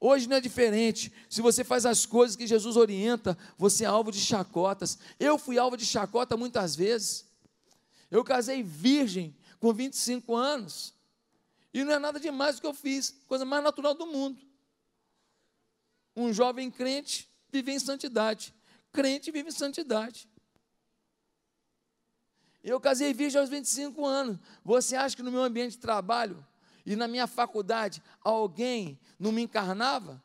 [0.00, 1.12] Hoje não é diferente.
[1.28, 4.98] Se você faz as coisas que Jesus orienta, você é alvo de chacotas.
[5.18, 7.26] Eu fui alvo de chacota muitas vezes.
[8.10, 10.94] Eu casei virgem com 25 anos.
[11.74, 14.40] E não é nada demais o que eu fiz, coisa mais natural do mundo.
[16.16, 18.54] Um jovem crente vive em santidade.
[18.92, 20.28] Crente vive em santidade.
[22.62, 24.38] Eu casei virgem aos 25 anos.
[24.64, 26.44] Você acha que no meu ambiente de trabalho
[26.84, 30.22] e na minha faculdade alguém não me encarnava?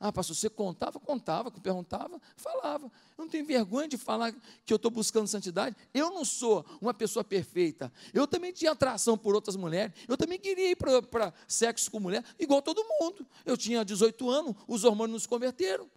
[0.00, 1.00] Ah, pastor, você contava?
[1.00, 2.86] Contava, perguntava, falava.
[3.16, 4.32] Eu não tenho vergonha de falar
[4.64, 5.74] que eu estou buscando santidade.
[5.92, 7.92] Eu não sou uma pessoa perfeita.
[8.14, 9.92] Eu também tinha atração por outras mulheres.
[10.06, 13.26] Eu também queria ir para sexo com mulher, igual todo mundo.
[13.44, 15.90] Eu tinha 18 anos, os hormônios nos converteram.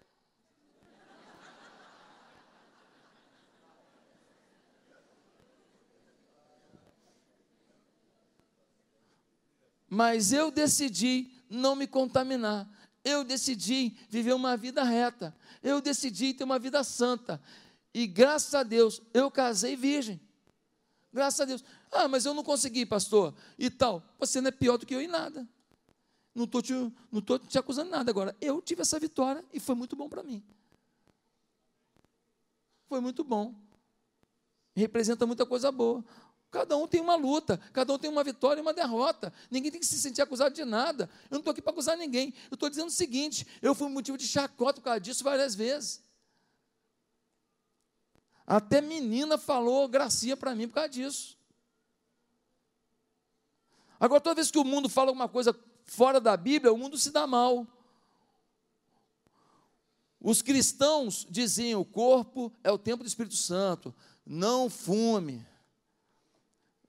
[9.94, 12.66] Mas eu decidi não me contaminar.
[13.04, 15.36] Eu decidi viver uma vida reta.
[15.62, 17.38] Eu decidi ter uma vida santa.
[17.92, 20.18] E graças a Deus, eu casei virgem.
[21.12, 21.62] Graças a Deus.
[21.90, 23.34] Ah, mas eu não consegui, pastor.
[23.58, 24.02] E tal.
[24.18, 25.46] Você não é pior do que eu em nada.
[26.34, 28.34] Não estou te, não tô te acusando nada agora.
[28.40, 30.42] Eu tive essa vitória e foi muito bom para mim.
[32.86, 33.54] Foi muito bom.
[34.74, 36.02] Representa muita coisa boa.
[36.52, 39.32] Cada um tem uma luta, cada um tem uma vitória e uma derrota.
[39.50, 41.08] Ninguém tem que se sentir acusado de nada.
[41.24, 42.34] Eu não estou aqui para acusar ninguém.
[42.50, 46.02] Eu estou dizendo o seguinte: eu fui motivo de chacota por causa disso várias vezes.
[48.46, 51.38] Até menina falou gracia para mim por causa disso.
[53.98, 57.10] Agora, toda vez que o mundo fala alguma coisa fora da Bíblia, o mundo se
[57.10, 57.66] dá mal.
[60.20, 63.94] Os cristãos diziam: o corpo é o templo do Espírito Santo,
[64.26, 65.50] não fume.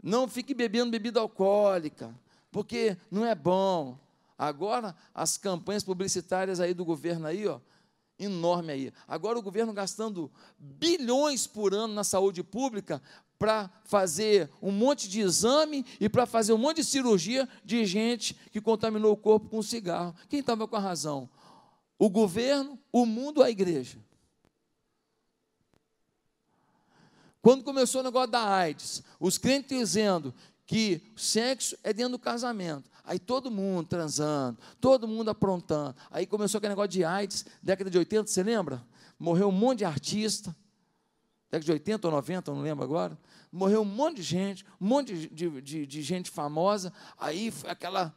[0.04, 2.14] Não fique bebendo bebida alcoólica,
[2.52, 3.98] porque não é bom.
[4.38, 7.62] Agora, as campanhas publicitárias aí do governo aí, ó,
[8.20, 8.94] enorme aí.
[9.08, 13.02] Agora o governo gastando bilhões por ano na saúde pública
[13.40, 18.36] para fazer um monte de exame e para fazer um monte de cirurgia de gente
[18.52, 20.14] que contaminou o corpo com cigarro.
[20.28, 21.30] Quem estava com a razão?
[21.98, 23.98] O governo, o mundo, a igreja.
[27.44, 30.34] Quando começou o negócio da AIDS, os crentes dizendo
[30.66, 32.90] que sexo é dentro do casamento.
[33.04, 35.94] Aí todo mundo transando, todo mundo aprontando.
[36.10, 38.82] Aí começou aquele negócio de AIDS, década de 80, você lembra?
[39.20, 40.56] Morreu um monte de artista.
[41.52, 43.20] década de 80 ou 90, não lembro agora,
[43.52, 48.16] morreu um monte de gente, um monte de, de, de gente famosa, aí foi aquela,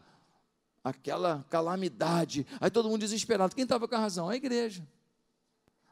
[0.85, 3.57] aquela calamidade, aí todo mundo desesperado.
[3.57, 4.29] Quem estava com a razão?
[4.29, 4.87] A igreja.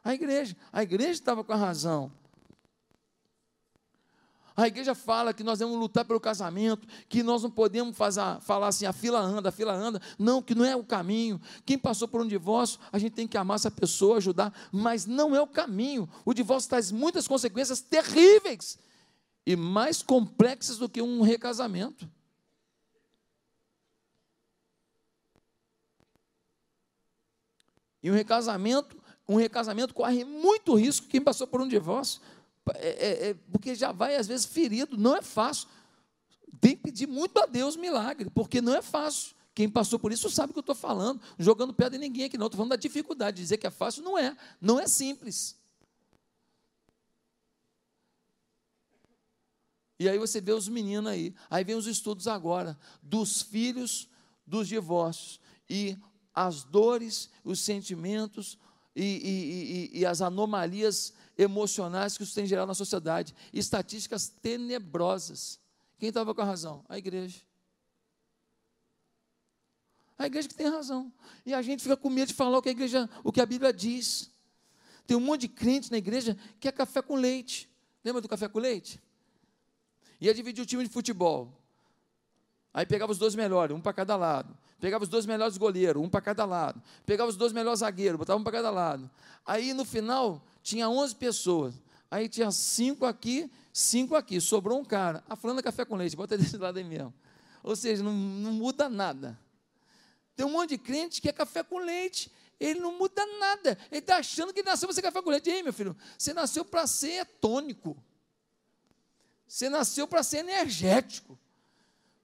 [0.01, 0.55] A igreja.
[0.71, 2.13] A igreja estava com a razão.
[4.57, 8.69] A igreja fala que nós devemos lutar pelo casamento, que nós não podemos fazer, falar
[8.69, 10.01] assim, a fila anda, a fila anda.
[10.17, 11.41] Não, que não é o caminho.
[11.65, 15.35] Quem passou por um divórcio, a gente tem que amar essa pessoa, ajudar, mas não
[15.35, 16.09] é o caminho.
[16.23, 18.79] O divórcio traz muitas consequências terríveis
[19.45, 22.09] e mais complexas do que um recasamento.
[28.01, 28.95] E um recasamento,
[29.27, 32.21] um recasamento corre muito risco quem passou por um divórcio
[32.73, 35.67] é, é, porque já vai às vezes ferido, não é fácil.
[36.59, 39.35] Tem que pedir muito a Deus milagre, porque não é fácil.
[39.53, 42.37] Quem passou por isso sabe o que eu estou falando, jogando pedra em ninguém aqui,
[42.37, 42.47] não.
[42.47, 43.37] Estou falando da dificuldade.
[43.37, 45.55] Dizer que é fácil não é, não é simples.
[49.97, 51.33] E aí você vê os meninos aí.
[51.49, 54.09] Aí vem os estudos agora dos filhos
[54.45, 55.97] dos divórcios e
[56.33, 58.57] as dores, os sentimentos
[58.95, 65.59] e, e, e, e as anomalias emocionais que isso tem gerado na sociedade, estatísticas tenebrosas.
[65.97, 66.85] Quem estava com a razão?
[66.87, 67.41] A igreja.
[70.17, 71.11] A igreja que tem razão.
[71.45, 73.45] E a gente fica com medo de falar o que a igreja, o que a
[73.45, 74.31] Bíblia diz.
[75.05, 77.69] Tem um monte de crente na igreja que é café com leite.
[78.03, 79.01] Lembra do café com leite?
[80.21, 81.64] Ia dividir o time de futebol.
[82.75, 84.53] Aí pegava os dois melhores, um para cada lado.
[84.81, 86.83] Pegava os dois melhores goleiros, um para cada lado.
[87.05, 89.09] Pegava os dois melhores zagueiros, botava um para cada lado.
[89.45, 91.73] Aí no final tinha 11 pessoas.
[92.11, 94.41] Aí tinha cinco aqui, cinco aqui.
[94.41, 95.23] Sobrou um cara.
[95.29, 97.13] A fulana café com leite, bota desse lado aí mesmo.
[97.63, 99.39] Ou seja, não, não muda nada.
[100.35, 102.29] Tem um monte de crente que é café com leite.
[102.59, 103.77] Ele não muda nada.
[103.89, 105.49] Ele está achando que nasceu para ser café com leite.
[105.49, 107.95] Ei, meu filho, você nasceu para ser tônico.
[109.47, 111.39] Você nasceu para ser energético.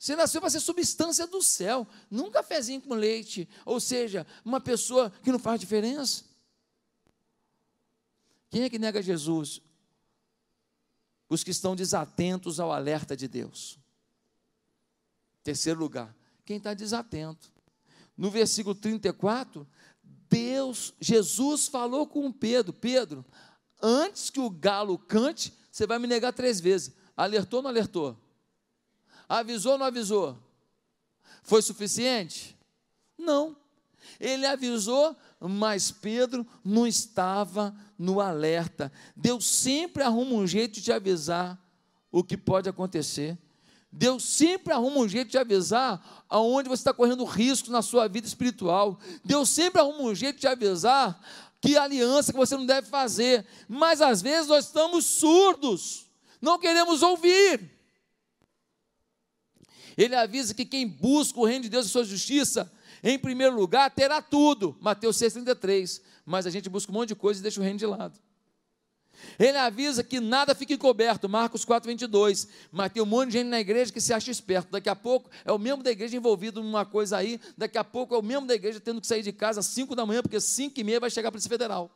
[0.02, 1.88] Você nasceu para ser substância do céu.
[2.10, 3.48] Não cafezinho com leite.
[3.64, 6.24] Ou seja, uma pessoa que não faz diferença.
[8.50, 9.62] Quem é que nega Jesus?
[11.30, 13.78] Os que estão desatentos ao alerta de Deus.
[15.44, 17.52] Terceiro lugar, quem está desatento.
[18.18, 19.68] No versículo 34,
[20.28, 23.24] Deus, Jesus falou com Pedro: Pedro,
[23.80, 26.92] antes que o galo cante, você vai me negar três vezes.
[27.16, 28.18] Alertou ou não alertou?
[29.32, 30.38] Avisou ou não avisou?
[31.42, 32.54] Foi suficiente?
[33.18, 33.56] Não.
[34.20, 38.92] Ele avisou, mas Pedro não estava no alerta.
[39.16, 41.58] Deus sempre arruma um jeito de avisar
[42.12, 43.38] o que pode acontecer.
[43.90, 48.28] Deus sempre arruma um jeito de avisar aonde você está correndo risco na sua vida
[48.28, 49.00] espiritual.
[49.24, 51.18] Deus sempre arruma um jeito de avisar
[51.62, 53.46] que aliança que você não deve fazer.
[53.70, 56.06] Mas às vezes nós estamos surdos,
[56.42, 57.81] não queremos ouvir.
[59.98, 62.72] Ele avisa que quem busca o reino de Deus e sua justiça
[63.04, 64.76] em primeiro lugar, terá tudo.
[64.80, 66.02] Mateus 6,33.
[66.26, 68.20] Mas a gente busca um monte de coisa e deixa o reino de lado.
[69.38, 72.48] Ele avisa que nada fique encoberto, Marcos 4, 22.
[72.72, 74.72] Mas tem um monte de gente na igreja que se acha esperto.
[74.72, 77.40] Daqui a pouco é o membro da igreja envolvido numa coisa aí.
[77.58, 79.96] Daqui a pouco é o membro da igreja tendo que sair de casa às 5
[79.96, 81.92] da manhã, porque 5 e meia vai chegar a Polícia Federal.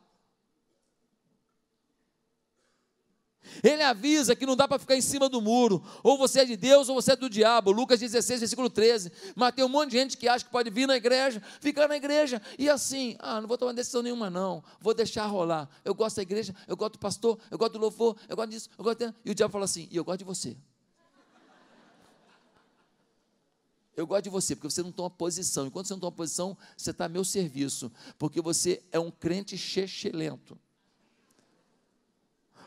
[3.62, 5.82] Ele avisa que não dá para ficar em cima do muro.
[6.02, 7.70] Ou você é de Deus ou você é do diabo.
[7.70, 9.12] Lucas 16, versículo 13.
[9.34, 11.96] Mas tem um monte de gente que acha que pode vir na igreja, ficar na
[11.96, 14.62] igreja e assim, ah, não vou tomar decisão nenhuma, não.
[14.80, 15.68] Vou deixar rolar.
[15.84, 18.70] Eu gosto da igreja, eu gosto do pastor, eu gosto do louvor, eu gosto disso,
[18.76, 19.14] eu gosto de...
[19.24, 20.56] E o diabo fala assim, e eu gosto de você.
[23.96, 25.66] Eu gosto de você, porque você não toma posição.
[25.66, 27.90] Enquanto você não toma posição, você está a meu serviço.
[28.18, 30.58] Porque você é um crente chechelento.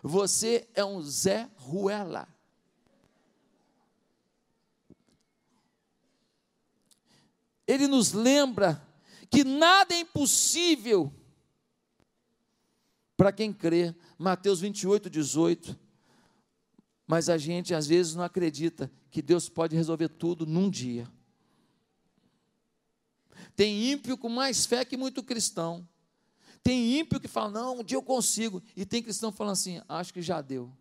[0.02, 2.28] Você é um Zé Ruela.
[7.68, 8.82] Ele nos lembra
[9.30, 11.14] que nada é impossível
[13.16, 13.94] para quem crê.
[14.18, 15.78] Mateus 28, 18.
[17.06, 21.08] Mas a gente às vezes não acredita que Deus pode resolver tudo num dia.
[23.56, 25.88] Tem ímpio com mais fé que muito cristão.
[26.64, 28.62] Tem ímpio que fala, não, um dia eu consigo.
[28.76, 30.72] E tem cristão falando assim, acho que já deu.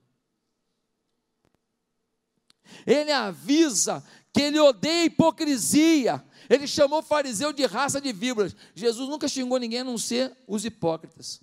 [2.87, 6.24] Ele avisa que ele odeia hipocrisia.
[6.49, 8.55] Ele chamou fariseu de raça de víboras.
[8.74, 11.41] Jesus nunca xingou ninguém a não ser os hipócritas.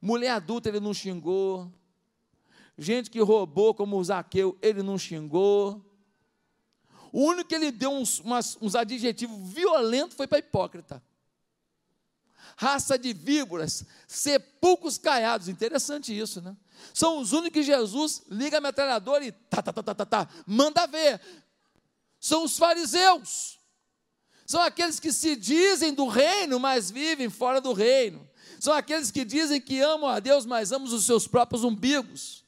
[0.00, 1.72] Mulher adulta ele não xingou.
[2.76, 5.84] Gente que roubou, como o Zaqueu, ele não xingou.
[7.12, 11.02] O único que ele deu uns, umas, uns adjetivos violentos foi para hipócrita.
[12.60, 15.46] Raça de víboras, sepulcros caiados.
[15.46, 16.56] Interessante isso, né?
[16.92, 20.28] São os únicos que Jesus liga a metralhadora e tá, tá, tá, tá, tá, tá,
[20.44, 21.20] manda ver.
[22.18, 23.60] São os fariseus.
[24.44, 28.28] São aqueles que se dizem do reino, mas vivem fora do reino.
[28.58, 32.44] São aqueles que dizem que amam a Deus, mas amam os seus próprios umbigos.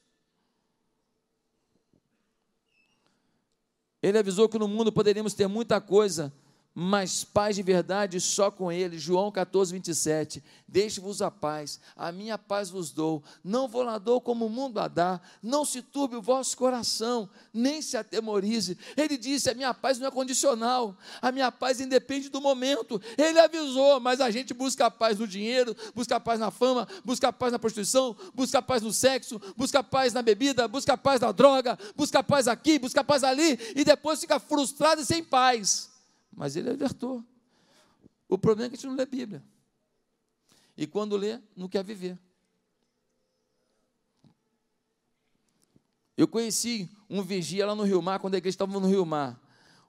[4.02, 6.32] Ele avisou que no mundo poderíamos ter muita coisa,
[6.74, 8.98] mas paz de verdade só com ele.
[8.98, 10.42] João 14, 27.
[10.68, 13.24] Deixe-vos a paz, a minha paz vos dou.
[13.42, 15.20] Não vou lá dou como o mundo a dá.
[15.42, 18.78] Não se turbe o vosso coração, nem se atemorize.
[18.96, 23.02] Ele disse: a minha paz não é condicional, a minha paz independe do momento.
[23.18, 26.86] Ele avisou, mas a gente busca a paz no dinheiro, busca a paz na fama,
[27.04, 30.68] busca a paz na prostituição, busca a paz no sexo, busca a paz na bebida,
[30.68, 34.20] busca a paz na droga, busca a paz aqui, busca a paz ali, e depois
[34.20, 35.89] fica frustrado e sem paz
[36.32, 37.24] mas ele alertou.
[38.28, 39.42] O problema é que a gente não lê Bíblia.
[40.76, 42.18] E quando lê, não quer viver.
[46.16, 49.40] Eu conheci um vigia lá no Rio Mar, quando a igreja estava no Rio Mar.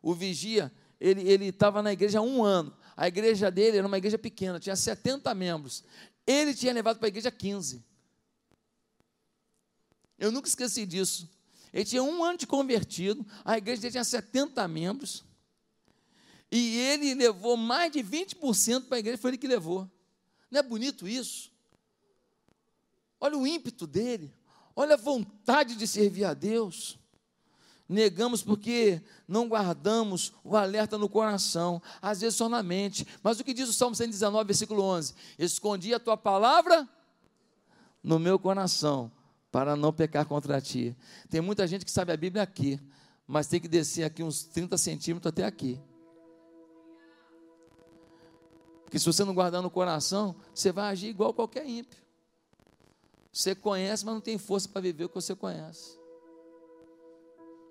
[0.01, 2.75] O vigia, ele estava na igreja há um ano.
[2.95, 5.83] A igreja dele era uma igreja pequena, tinha 70 membros.
[6.25, 7.83] Ele tinha levado para a igreja 15.
[10.17, 11.29] Eu nunca esqueci disso.
[11.73, 15.23] Ele tinha um ano de convertido, a igreja dele tinha 70 membros.
[16.51, 19.89] E ele levou mais de 20% para a igreja, foi ele que levou.
[20.49, 21.49] Não é bonito isso?
[23.19, 24.33] Olha o ímpeto dele,
[24.75, 26.99] olha a vontade de servir a Deus.
[27.87, 33.05] Negamos porque não guardamos o alerta no coração, às vezes só na mente.
[33.21, 35.13] Mas o que diz o Salmo 119, versículo 11?
[35.37, 36.87] Escondi a tua palavra
[38.01, 39.11] no meu coração,
[39.51, 40.95] para não pecar contra ti.
[41.29, 42.79] Tem muita gente que sabe a Bíblia aqui,
[43.27, 45.79] mas tem que descer aqui uns 30 centímetros até aqui.
[48.91, 51.97] Que se você não guardar no coração, você vai agir igual qualquer ímpio.
[53.31, 55.97] Você conhece, mas não tem força para viver o que você conhece.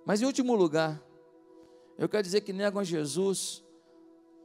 [0.06, 0.98] Mas em último lugar,
[1.98, 3.62] eu quero dizer que negam a Jesus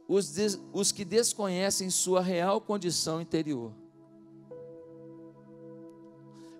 [0.06, 3.72] os, des, os que desconhecem sua real condição interior.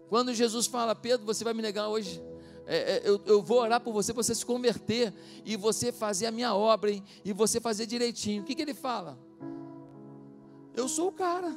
[0.08, 2.22] Quando Jesus fala, Pedro, você vai me negar hoje,
[2.64, 5.12] é, é, eu, eu, vou orar por você, você se converter
[5.44, 8.42] e você fazer a minha obra hein, e você fazer direitinho.
[8.42, 9.25] O que, que ele fala?
[10.76, 11.56] Eu sou o cara.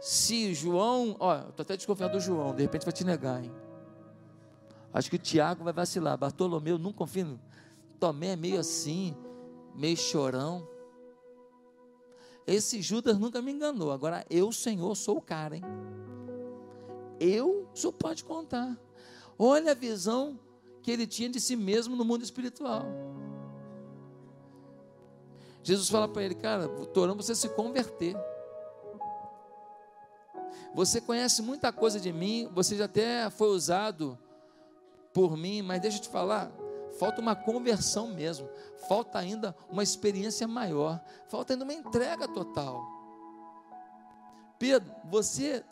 [0.00, 3.52] Se João, ó, estou até desconfiando do João, de repente vai te negar, hein?
[4.92, 6.16] Acho que o Tiago vai vacilar.
[6.16, 7.40] Bartolomeu, não confio.
[7.98, 9.16] Tomé é meio assim,
[9.74, 10.68] meio chorão.
[12.46, 13.90] Esse Judas nunca me enganou.
[13.90, 15.64] Agora, eu, Senhor, sou o cara, hein?
[17.18, 18.78] Eu, só pode contar.
[19.38, 20.38] Olha a visão
[20.82, 22.84] que ele tinha de si mesmo no mundo espiritual.
[25.64, 28.14] Jesus fala para ele, cara, orando você se converter.
[30.74, 34.18] Você conhece muita coisa de mim, você já até foi usado
[35.12, 36.52] por mim, mas deixa eu te falar,
[36.98, 38.48] falta uma conversão mesmo,
[38.88, 42.84] falta ainda uma experiência maior, falta ainda uma entrega total.
[44.58, 45.64] Pedro, você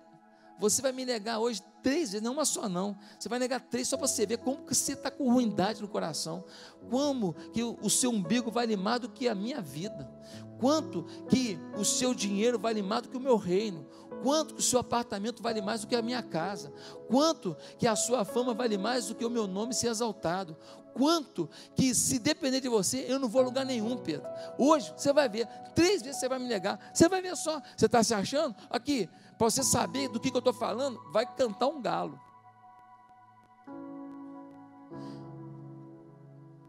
[0.58, 2.96] você vai me negar hoje três vezes, não uma só não.
[3.18, 5.88] Você vai negar três só para você ver como que você está com ruindade no
[5.88, 6.44] coração.
[6.90, 10.10] Como que o, seu umbigo vale mais do que a minha vida.
[10.58, 13.86] Quanto que o seu dinheiro vale mais do que o meu reino.
[14.22, 16.72] Quanto que o seu apartamento vale mais do que a minha casa.
[17.08, 20.56] Quanto que a sua fama vale mais do que o meu nome ser exaltado.
[20.94, 24.28] Quanto que se depender de você, eu não vou a lugar nenhum, Pedro.
[24.58, 26.78] Hoje você vai ver, três vezes você vai me negar.
[26.92, 27.60] Você vai ver só.
[27.76, 28.54] Você está se achando?
[28.70, 29.08] Aqui,
[29.42, 32.16] para você saber do que, que eu estou falando, vai cantar um galo.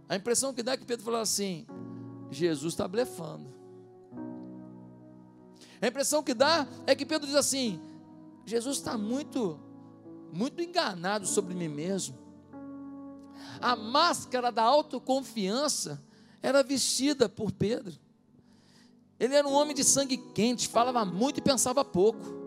[0.09, 1.67] A impressão que dá é que Pedro falou assim:
[2.31, 3.53] Jesus está blefando.
[5.79, 7.79] A impressão que dá é que Pedro diz assim:
[8.43, 9.59] Jesus está muito,
[10.31, 12.17] muito enganado sobre mim mesmo.
[13.61, 16.03] A máscara da autoconfiança
[16.41, 17.93] era vestida por Pedro.
[19.19, 22.42] Ele era um homem de sangue quente, falava muito e pensava pouco.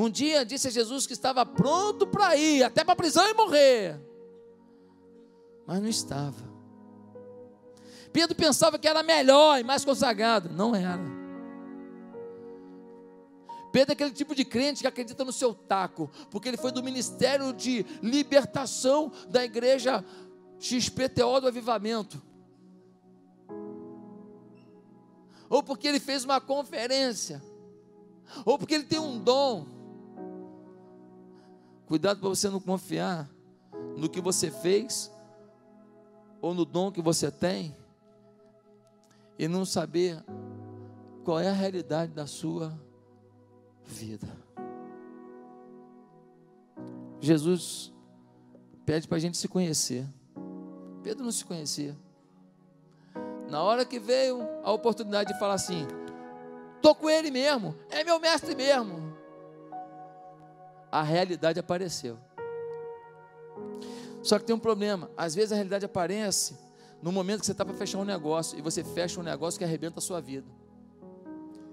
[0.00, 3.34] Um dia disse a Jesus que estava pronto para ir, até para a prisão e
[3.34, 4.00] morrer.
[5.66, 6.48] Mas não estava.
[8.10, 10.48] Pedro pensava que era melhor e mais consagrado.
[10.48, 11.02] Não era.
[13.70, 16.82] Pedro é aquele tipo de crente que acredita no seu taco, porque ele foi do
[16.82, 20.02] ministério de libertação da igreja
[20.58, 22.22] XPTO do Avivamento.
[25.50, 27.42] Ou porque ele fez uma conferência,
[28.46, 29.79] ou porque ele tem um dom.
[31.90, 33.28] Cuidado para você não confiar
[33.96, 35.10] no que você fez
[36.40, 37.74] ou no dom que você tem
[39.36, 40.22] e não saber
[41.24, 42.72] qual é a realidade da sua
[43.84, 44.28] vida.
[47.18, 47.92] Jesus
[48.86, 50.06] pede para a gente se conhecer.
[51.02, 51.98] Pedro não se conhecia.
[53.48, 55.88] Na hora que veio a oportunidade de falar assim:
[56.76, 59.09] estou com ele mesmo, é meu mestre mesmo.
[60.90, 62.18] A realidade apareceu.
[64.22, 66.56] Só que tem um problema: às vezes a realidade aparece
[67.02, 69.64] no momento que você está para fechar um negócio e você fecha um negócio que
[69.64, 70.46] arrebenta a sua vida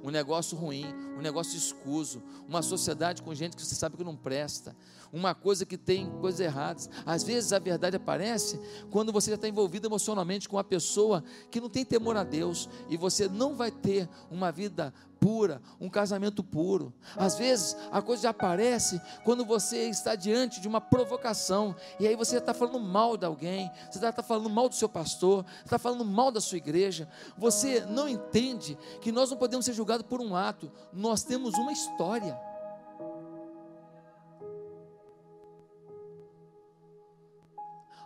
[0.08, 0.86] um negócio ruim,
[1.18, 4.76] um negócio escuso, uma sociedade com gente que você sabe que não presta,
[5.12, 6.90] uma coisa que tem coisas erradas.
[7.06, 8.60] Às vezes a verdade aparece
[8.92, 12.70] quando você já está envolvido emocionalmente com uma pessoa que não tem temor a Deus
[12.90, 16.94] e você não vai ter uma vida pura, um casamento puro.
[17.16, 22.16] Às vezes a coisa já aparece quando você está diante de uma provocação e aí
[22.16, 26.06] você está falando mal de alguém, você está falando mal do seu pastor, está falando
[26.06, 27.10] mal da sua igreja.
[27.38, 31.72] Você não entende que nós não podemos ser julgados por um ato, nós temos uma
[31.72, 32.38] história.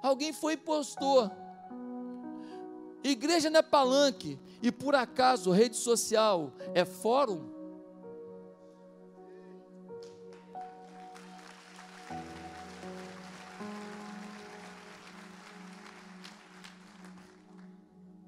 [0.02, 1.30] Alguém foi e postou.
[3.04, 7.50] Igreja não é palanque, e por acaso rede social é fórum?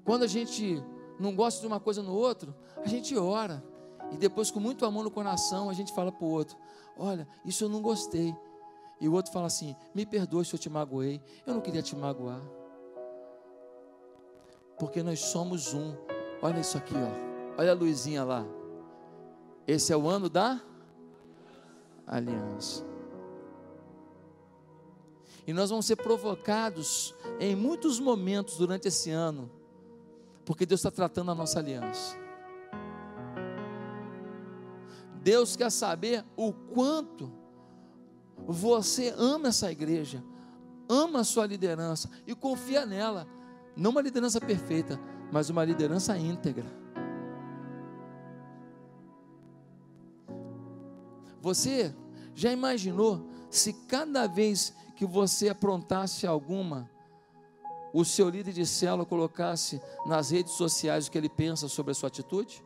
[0.04, 0.82] Quando a gente
[1.18, 3.64] não gosta de uma coisa no outro, a gente ora.
[4.12, 6.56] E depois, com muito amor no coração, a gente fala para o outro:
[6.96, 8.34] Olha, isso eu não gostei.
[9.00, 11.20] E o outro fala assim: Me perdoe se eu te magoei.
[11.46, 12.40] Eu não queria te magoar.
[14.78, 15.94] Porque nós somos um.
[16.42, 17.60] Olha isso aqui, ó.
[17.60, 18.44] Olha a luzinha lá.
[19.66, 20.60] Esse é o ano da
[22.06, 22.84] aliança.
[25.46, 29.50] E nós vamos ser provocados em muitos momentos durante esse ano,
[30.44, 32.16] porque Deus está tratando a nossa aliança.
[35.22, 37.32] Deus quer saber o quanto
[38.46, 40.22] você ama essa igreja,
[40.88, 43.26] ama a sua liderança e confia nela.
[43.76, 45.00] Não uma liderança perfeita,
[45.32, 46.66] mas uma liderança íntegra.
[51.40, 51.94] Você
[52.34, 56.90] já imaginou se cada vez que você aprontasse alguma,
[57.92, 61.94] o seu líder de célula colocasse nas redes sociais o que ele pensa sobre a
[61.94, 62.64] sua atitude?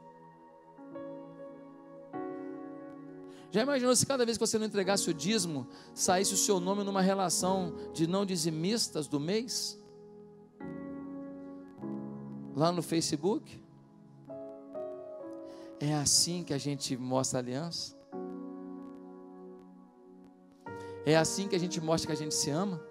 [3.51, 6.85] Já imaginou se cada vez que você não entregasse o dízimo, saísse o seu nome
[6.85, 9.79] numa relação de não dizimistas do mês?
[12.59, 13.63] lá no Facebook?
[15.79, 17.97] É assim que a gente mostra aliança?
[21.07, 22.83] É assim que a gente mostra que a gente se ama?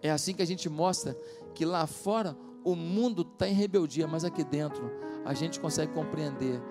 [0.00, 1.18] É assim que a gente mostra
[1.52, 4.88] que lá fora o mundo está em rebeldia, mas aqui dentro
[5.24, 6.62] a gente consegue compreender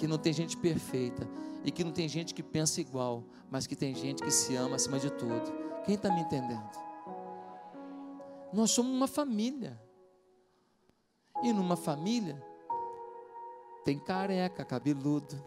[0.00, 1.28] que não tem gente perfeita
[1.62, 4.76] e que não tem gente que pensa igual, mas que tem gente que se ama
[4.76, 5.52] acima de tudo.
[5.84, 6.70] Quem está me entendendo?
[8.50, 9.78] Nós somos uma família.
[11.42, 12.42] E numa família
[13.84, 15.38] tem careca, cabeludo,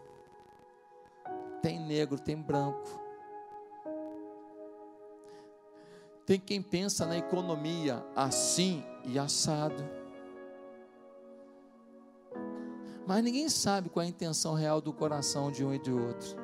[1.60, 3.02] tem negro, tem branco.
[6.24, 9.84] Tem quem pensa na economia assim e assado.
[13.06, 16.36] Mas ninguém sabe qual é a intenção real do coração de um e de outro.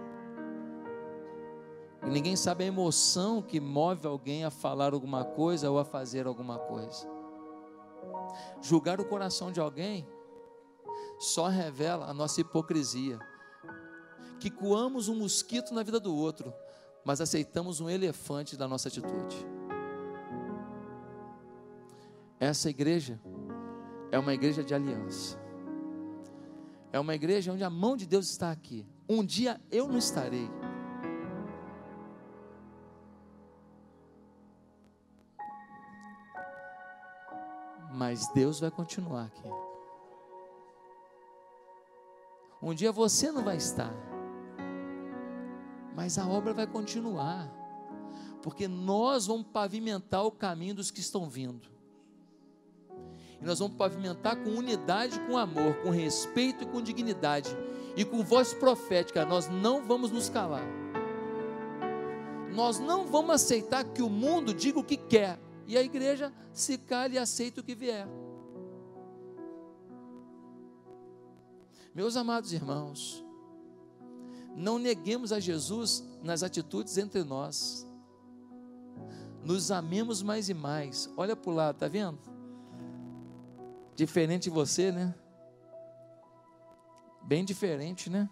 [2.02, 6.26] E ninguém sabe a emoção que move alguém a falar alguma coisa ou a fazer
[6.26, 7.08] alguma coisa.
[8.60, 10.06] Julgar o coração de alguém
[11.18, 13.18] só revela a nossa hipocrisia.
[14.38, 16.52] Que coamos um mosquito na vida do outro,
[17.04, 19.46] mas aceitamos um elefante da nossa atitude.
[22.38, 23.20] Essa igreja
[24.10, 25.38] é uma igreja de aliança.
[26.92, 28.86] É uma igreja onde a mão de Deus está aqui.
[29.08, 30.48] Um dia eu não estarei
[38.00, 39.48] mas Deus vai continuar aqui.
[42.62, 43.92] Um dia você não vai estar,
[45.94, 47.46] mas a obra vai continuar,
[48.42, 51.68] porque nós vamos pavimentar o caminho dos que estão vindo.
[53.40, 57.48] E nós vamos pavimentar com unidade, com amor, com respeito e com dignidade.
[57.96, 60.66] E com voz profética, nós não vamos nos calar.
[62.52, 66.76] Nós não vamos aceitar que o mundo diga o que quer, e a igreja se
[66.76, 68.06] cala e aceita o que vier.
[71.94, 73.24] Meus amados irmãos,
[74.54, 77.86] não neguemos a Jesus nas atitudes entre nós.
[79.44, 81.08] Nos amemos mais e mais.
[81.16, 82.18] Olha para o lado, está vendo?
[84.00, 85.14] Diferente de você, né?
[87.20, 88.30] Bem diferente, né?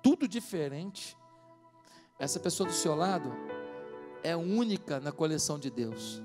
[0.00, 1.16] Tudo diferente.
[2.20, 3.32] Essa pessoa do seu lado
[4.22, 6.22] é única na coleção de Deus.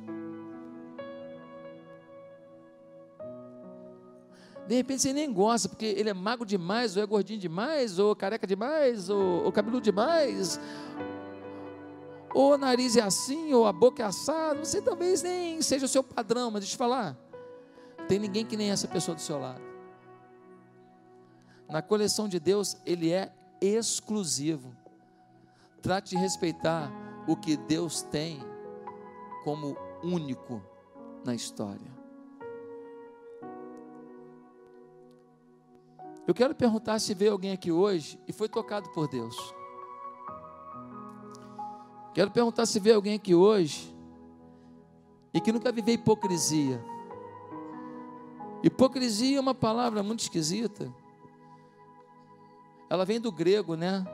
[4.67, 8.15] De repente você nem gosta, porque ele é magro demais, ou é gordinho demais, ou
[8.15, 10.59] careca demais, ou, ou cabeludo demais,
[12.31, 15.89] ou o nariz é assim, ou a boca é assada, você talvez nem seja o
[15.89, 17.26] seu padrão, mas deixa eu te falar,
[18.07, 19.61] tem ninguém que nem essa pessoa do seu lado.
[21.69, 24.75] Na coleção de Deus, ele é exclusivo.
[25.81, 26.91] Trate de respeitar
[27.27, 28.39] o que Deus tem
[29.43, 30.61] como único
[31.25, 31.97] na história.
[36.25, 39.35] Eu quero perguntar se veio alguém aqui hoje e foi tocado por Deus.
[42.13, 43.95] Quero perguntar se veio alguém aqui hoje
[45.33, 46.83] e que nunca viveu hipocrisia.
[48.63, 50.91] Hipocrisia é uma palavra muito esquisita.
[52.89, 54.05] Ela vem do grego, né?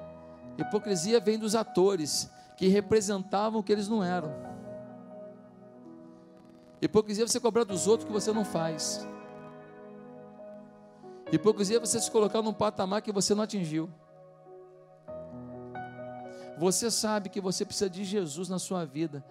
[0.58, 4.34] Hipocrisia vem dos atores que representavam o que eles não eram.
[6.82, 9.08] Hipocrisia é você cobrar dos outros o que você não faz.
[11.32, 13.90] Hipocrisia é você se colocar num patamar que você não atingiu.
[16.58, 19.24] Você sabe que você precisa de Jesus na sua vida.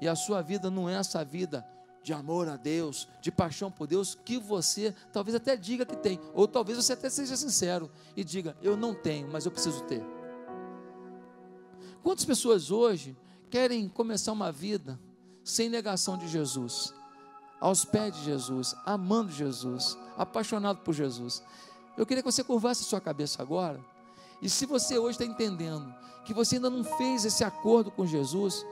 [0.00, 1.66] E a sua vida não é essa vida
[2.08, 6.18] de amor a Deus, de paixão por Deus, que você talvez até diga que tem,
[6.32, 10.02] ou talvez você até seja sincero e diga: Eu não tenho, mas eu preciso ter.
[12.02, 13.14] Quantas pessoas hoje
[13.50, 14.98] querem começar uma vida
[15.44, 16.94] sem negação de Jesus?
[17.60, 21.42] aos pés de Jesus, amando Jesus, apaixonado por Jesus.
[21.96, 23.84] Eu queria que você curvasse a sua cabeça agora.
[24.40, 25.92] E se você hoje está entendendo
[26.24, 28.64] que você ainda não fez esse acordo com Jesus,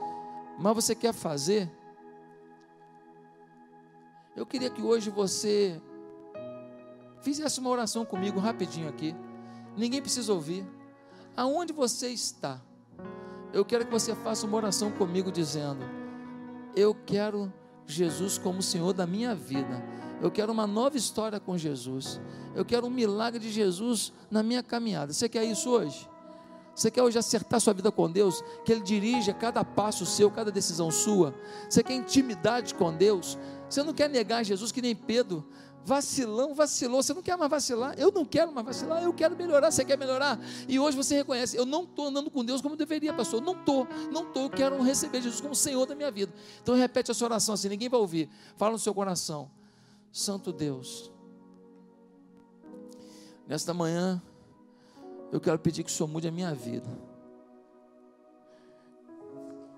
[0.57, 1.69] mas você quer fazer,
[4.37, 5.81] eu queria que hoje você
[7.21, 9.15] fizesse uma oração comigo rapidinho aqui.
[9.75, 10.63] Ninguém precisa ouvir.
[11.35, 12.61] Aonde você está?
[13.51, 15.83] Eu quero que você faça uma oração comigo dizendo:
[16.75, 17.51] Eu quero
[17.87, 19.83] Jesus como Senhor da minha vida.
[20.21, 22.21] Eu quero uma nova história com Jesus.
[22.53, 25.13] Eu quero um milagre de Jesus na minha caminhada.
[25.13, 26.07] Você quer isso hoje?
[26.77, 28.43] Você quer hoje acertar sua vida com Deus?
[28.63, 31.33] Que Ele dirija cada passo seu, cada decisão sua?
[31.67, 33.35] Você quer intimidade com Deus?
[33.67, 35.43] Você não quer negar Jesus que nem Pedro
[35.83, 37.01] vacilão, vacilou.
[37.01, 37.95] Você não quer mais vacilar?
[37.97, 39.71] Eu não quero mais vacilar, eu quero melhorar.
[39.71, 40.39] Você quer melhorar?
[40.67, 43.41] E hoje você reconhece: eu não estou andando com Deus como deveria, pastor.
[43.41, 44.43] Não estou, não estou.
[44.43, 46.31] Eu quero receber Jesus como Senhor da minha vida.
[46.61, 48.29] Então repete essa oração assim, ninguém vai ouvir.
[48.55, 49.49] Fala no seu coração:
[50.11, 51.09] Santo Deus,
[53.47, 54.21] nesta manhã,
[55.31, 56.89] eu quero pedir que o Senhor mude a minha vida.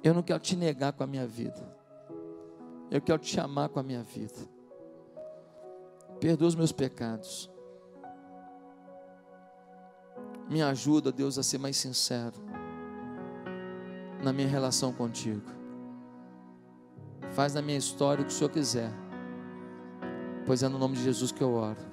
[0.03, 1.77] Eu não quero te negar com a minha vida.
[2.89, 4.47] Eu quero te amar com a minha vida.
[6.19, 7.49] Perdoa os meus pecados.
[10.49, 12.35] Me ajuda, Deus, a ser mais sincero
[14.23, 15.45] na minha relação contigo.
[17.31, 18.91] Faz na minha história o que o Senhor quiser,
[20.45, 21.88] pois é no nome de Jesus que eu oro.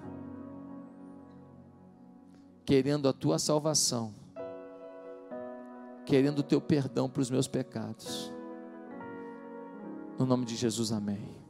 [2.67, 4.13] Querendo a tua salvação,
[6.05, 8.33] querendo o teu perdão para os meus pecados.
[10.19, 11.46] No nome de Jesus, amém.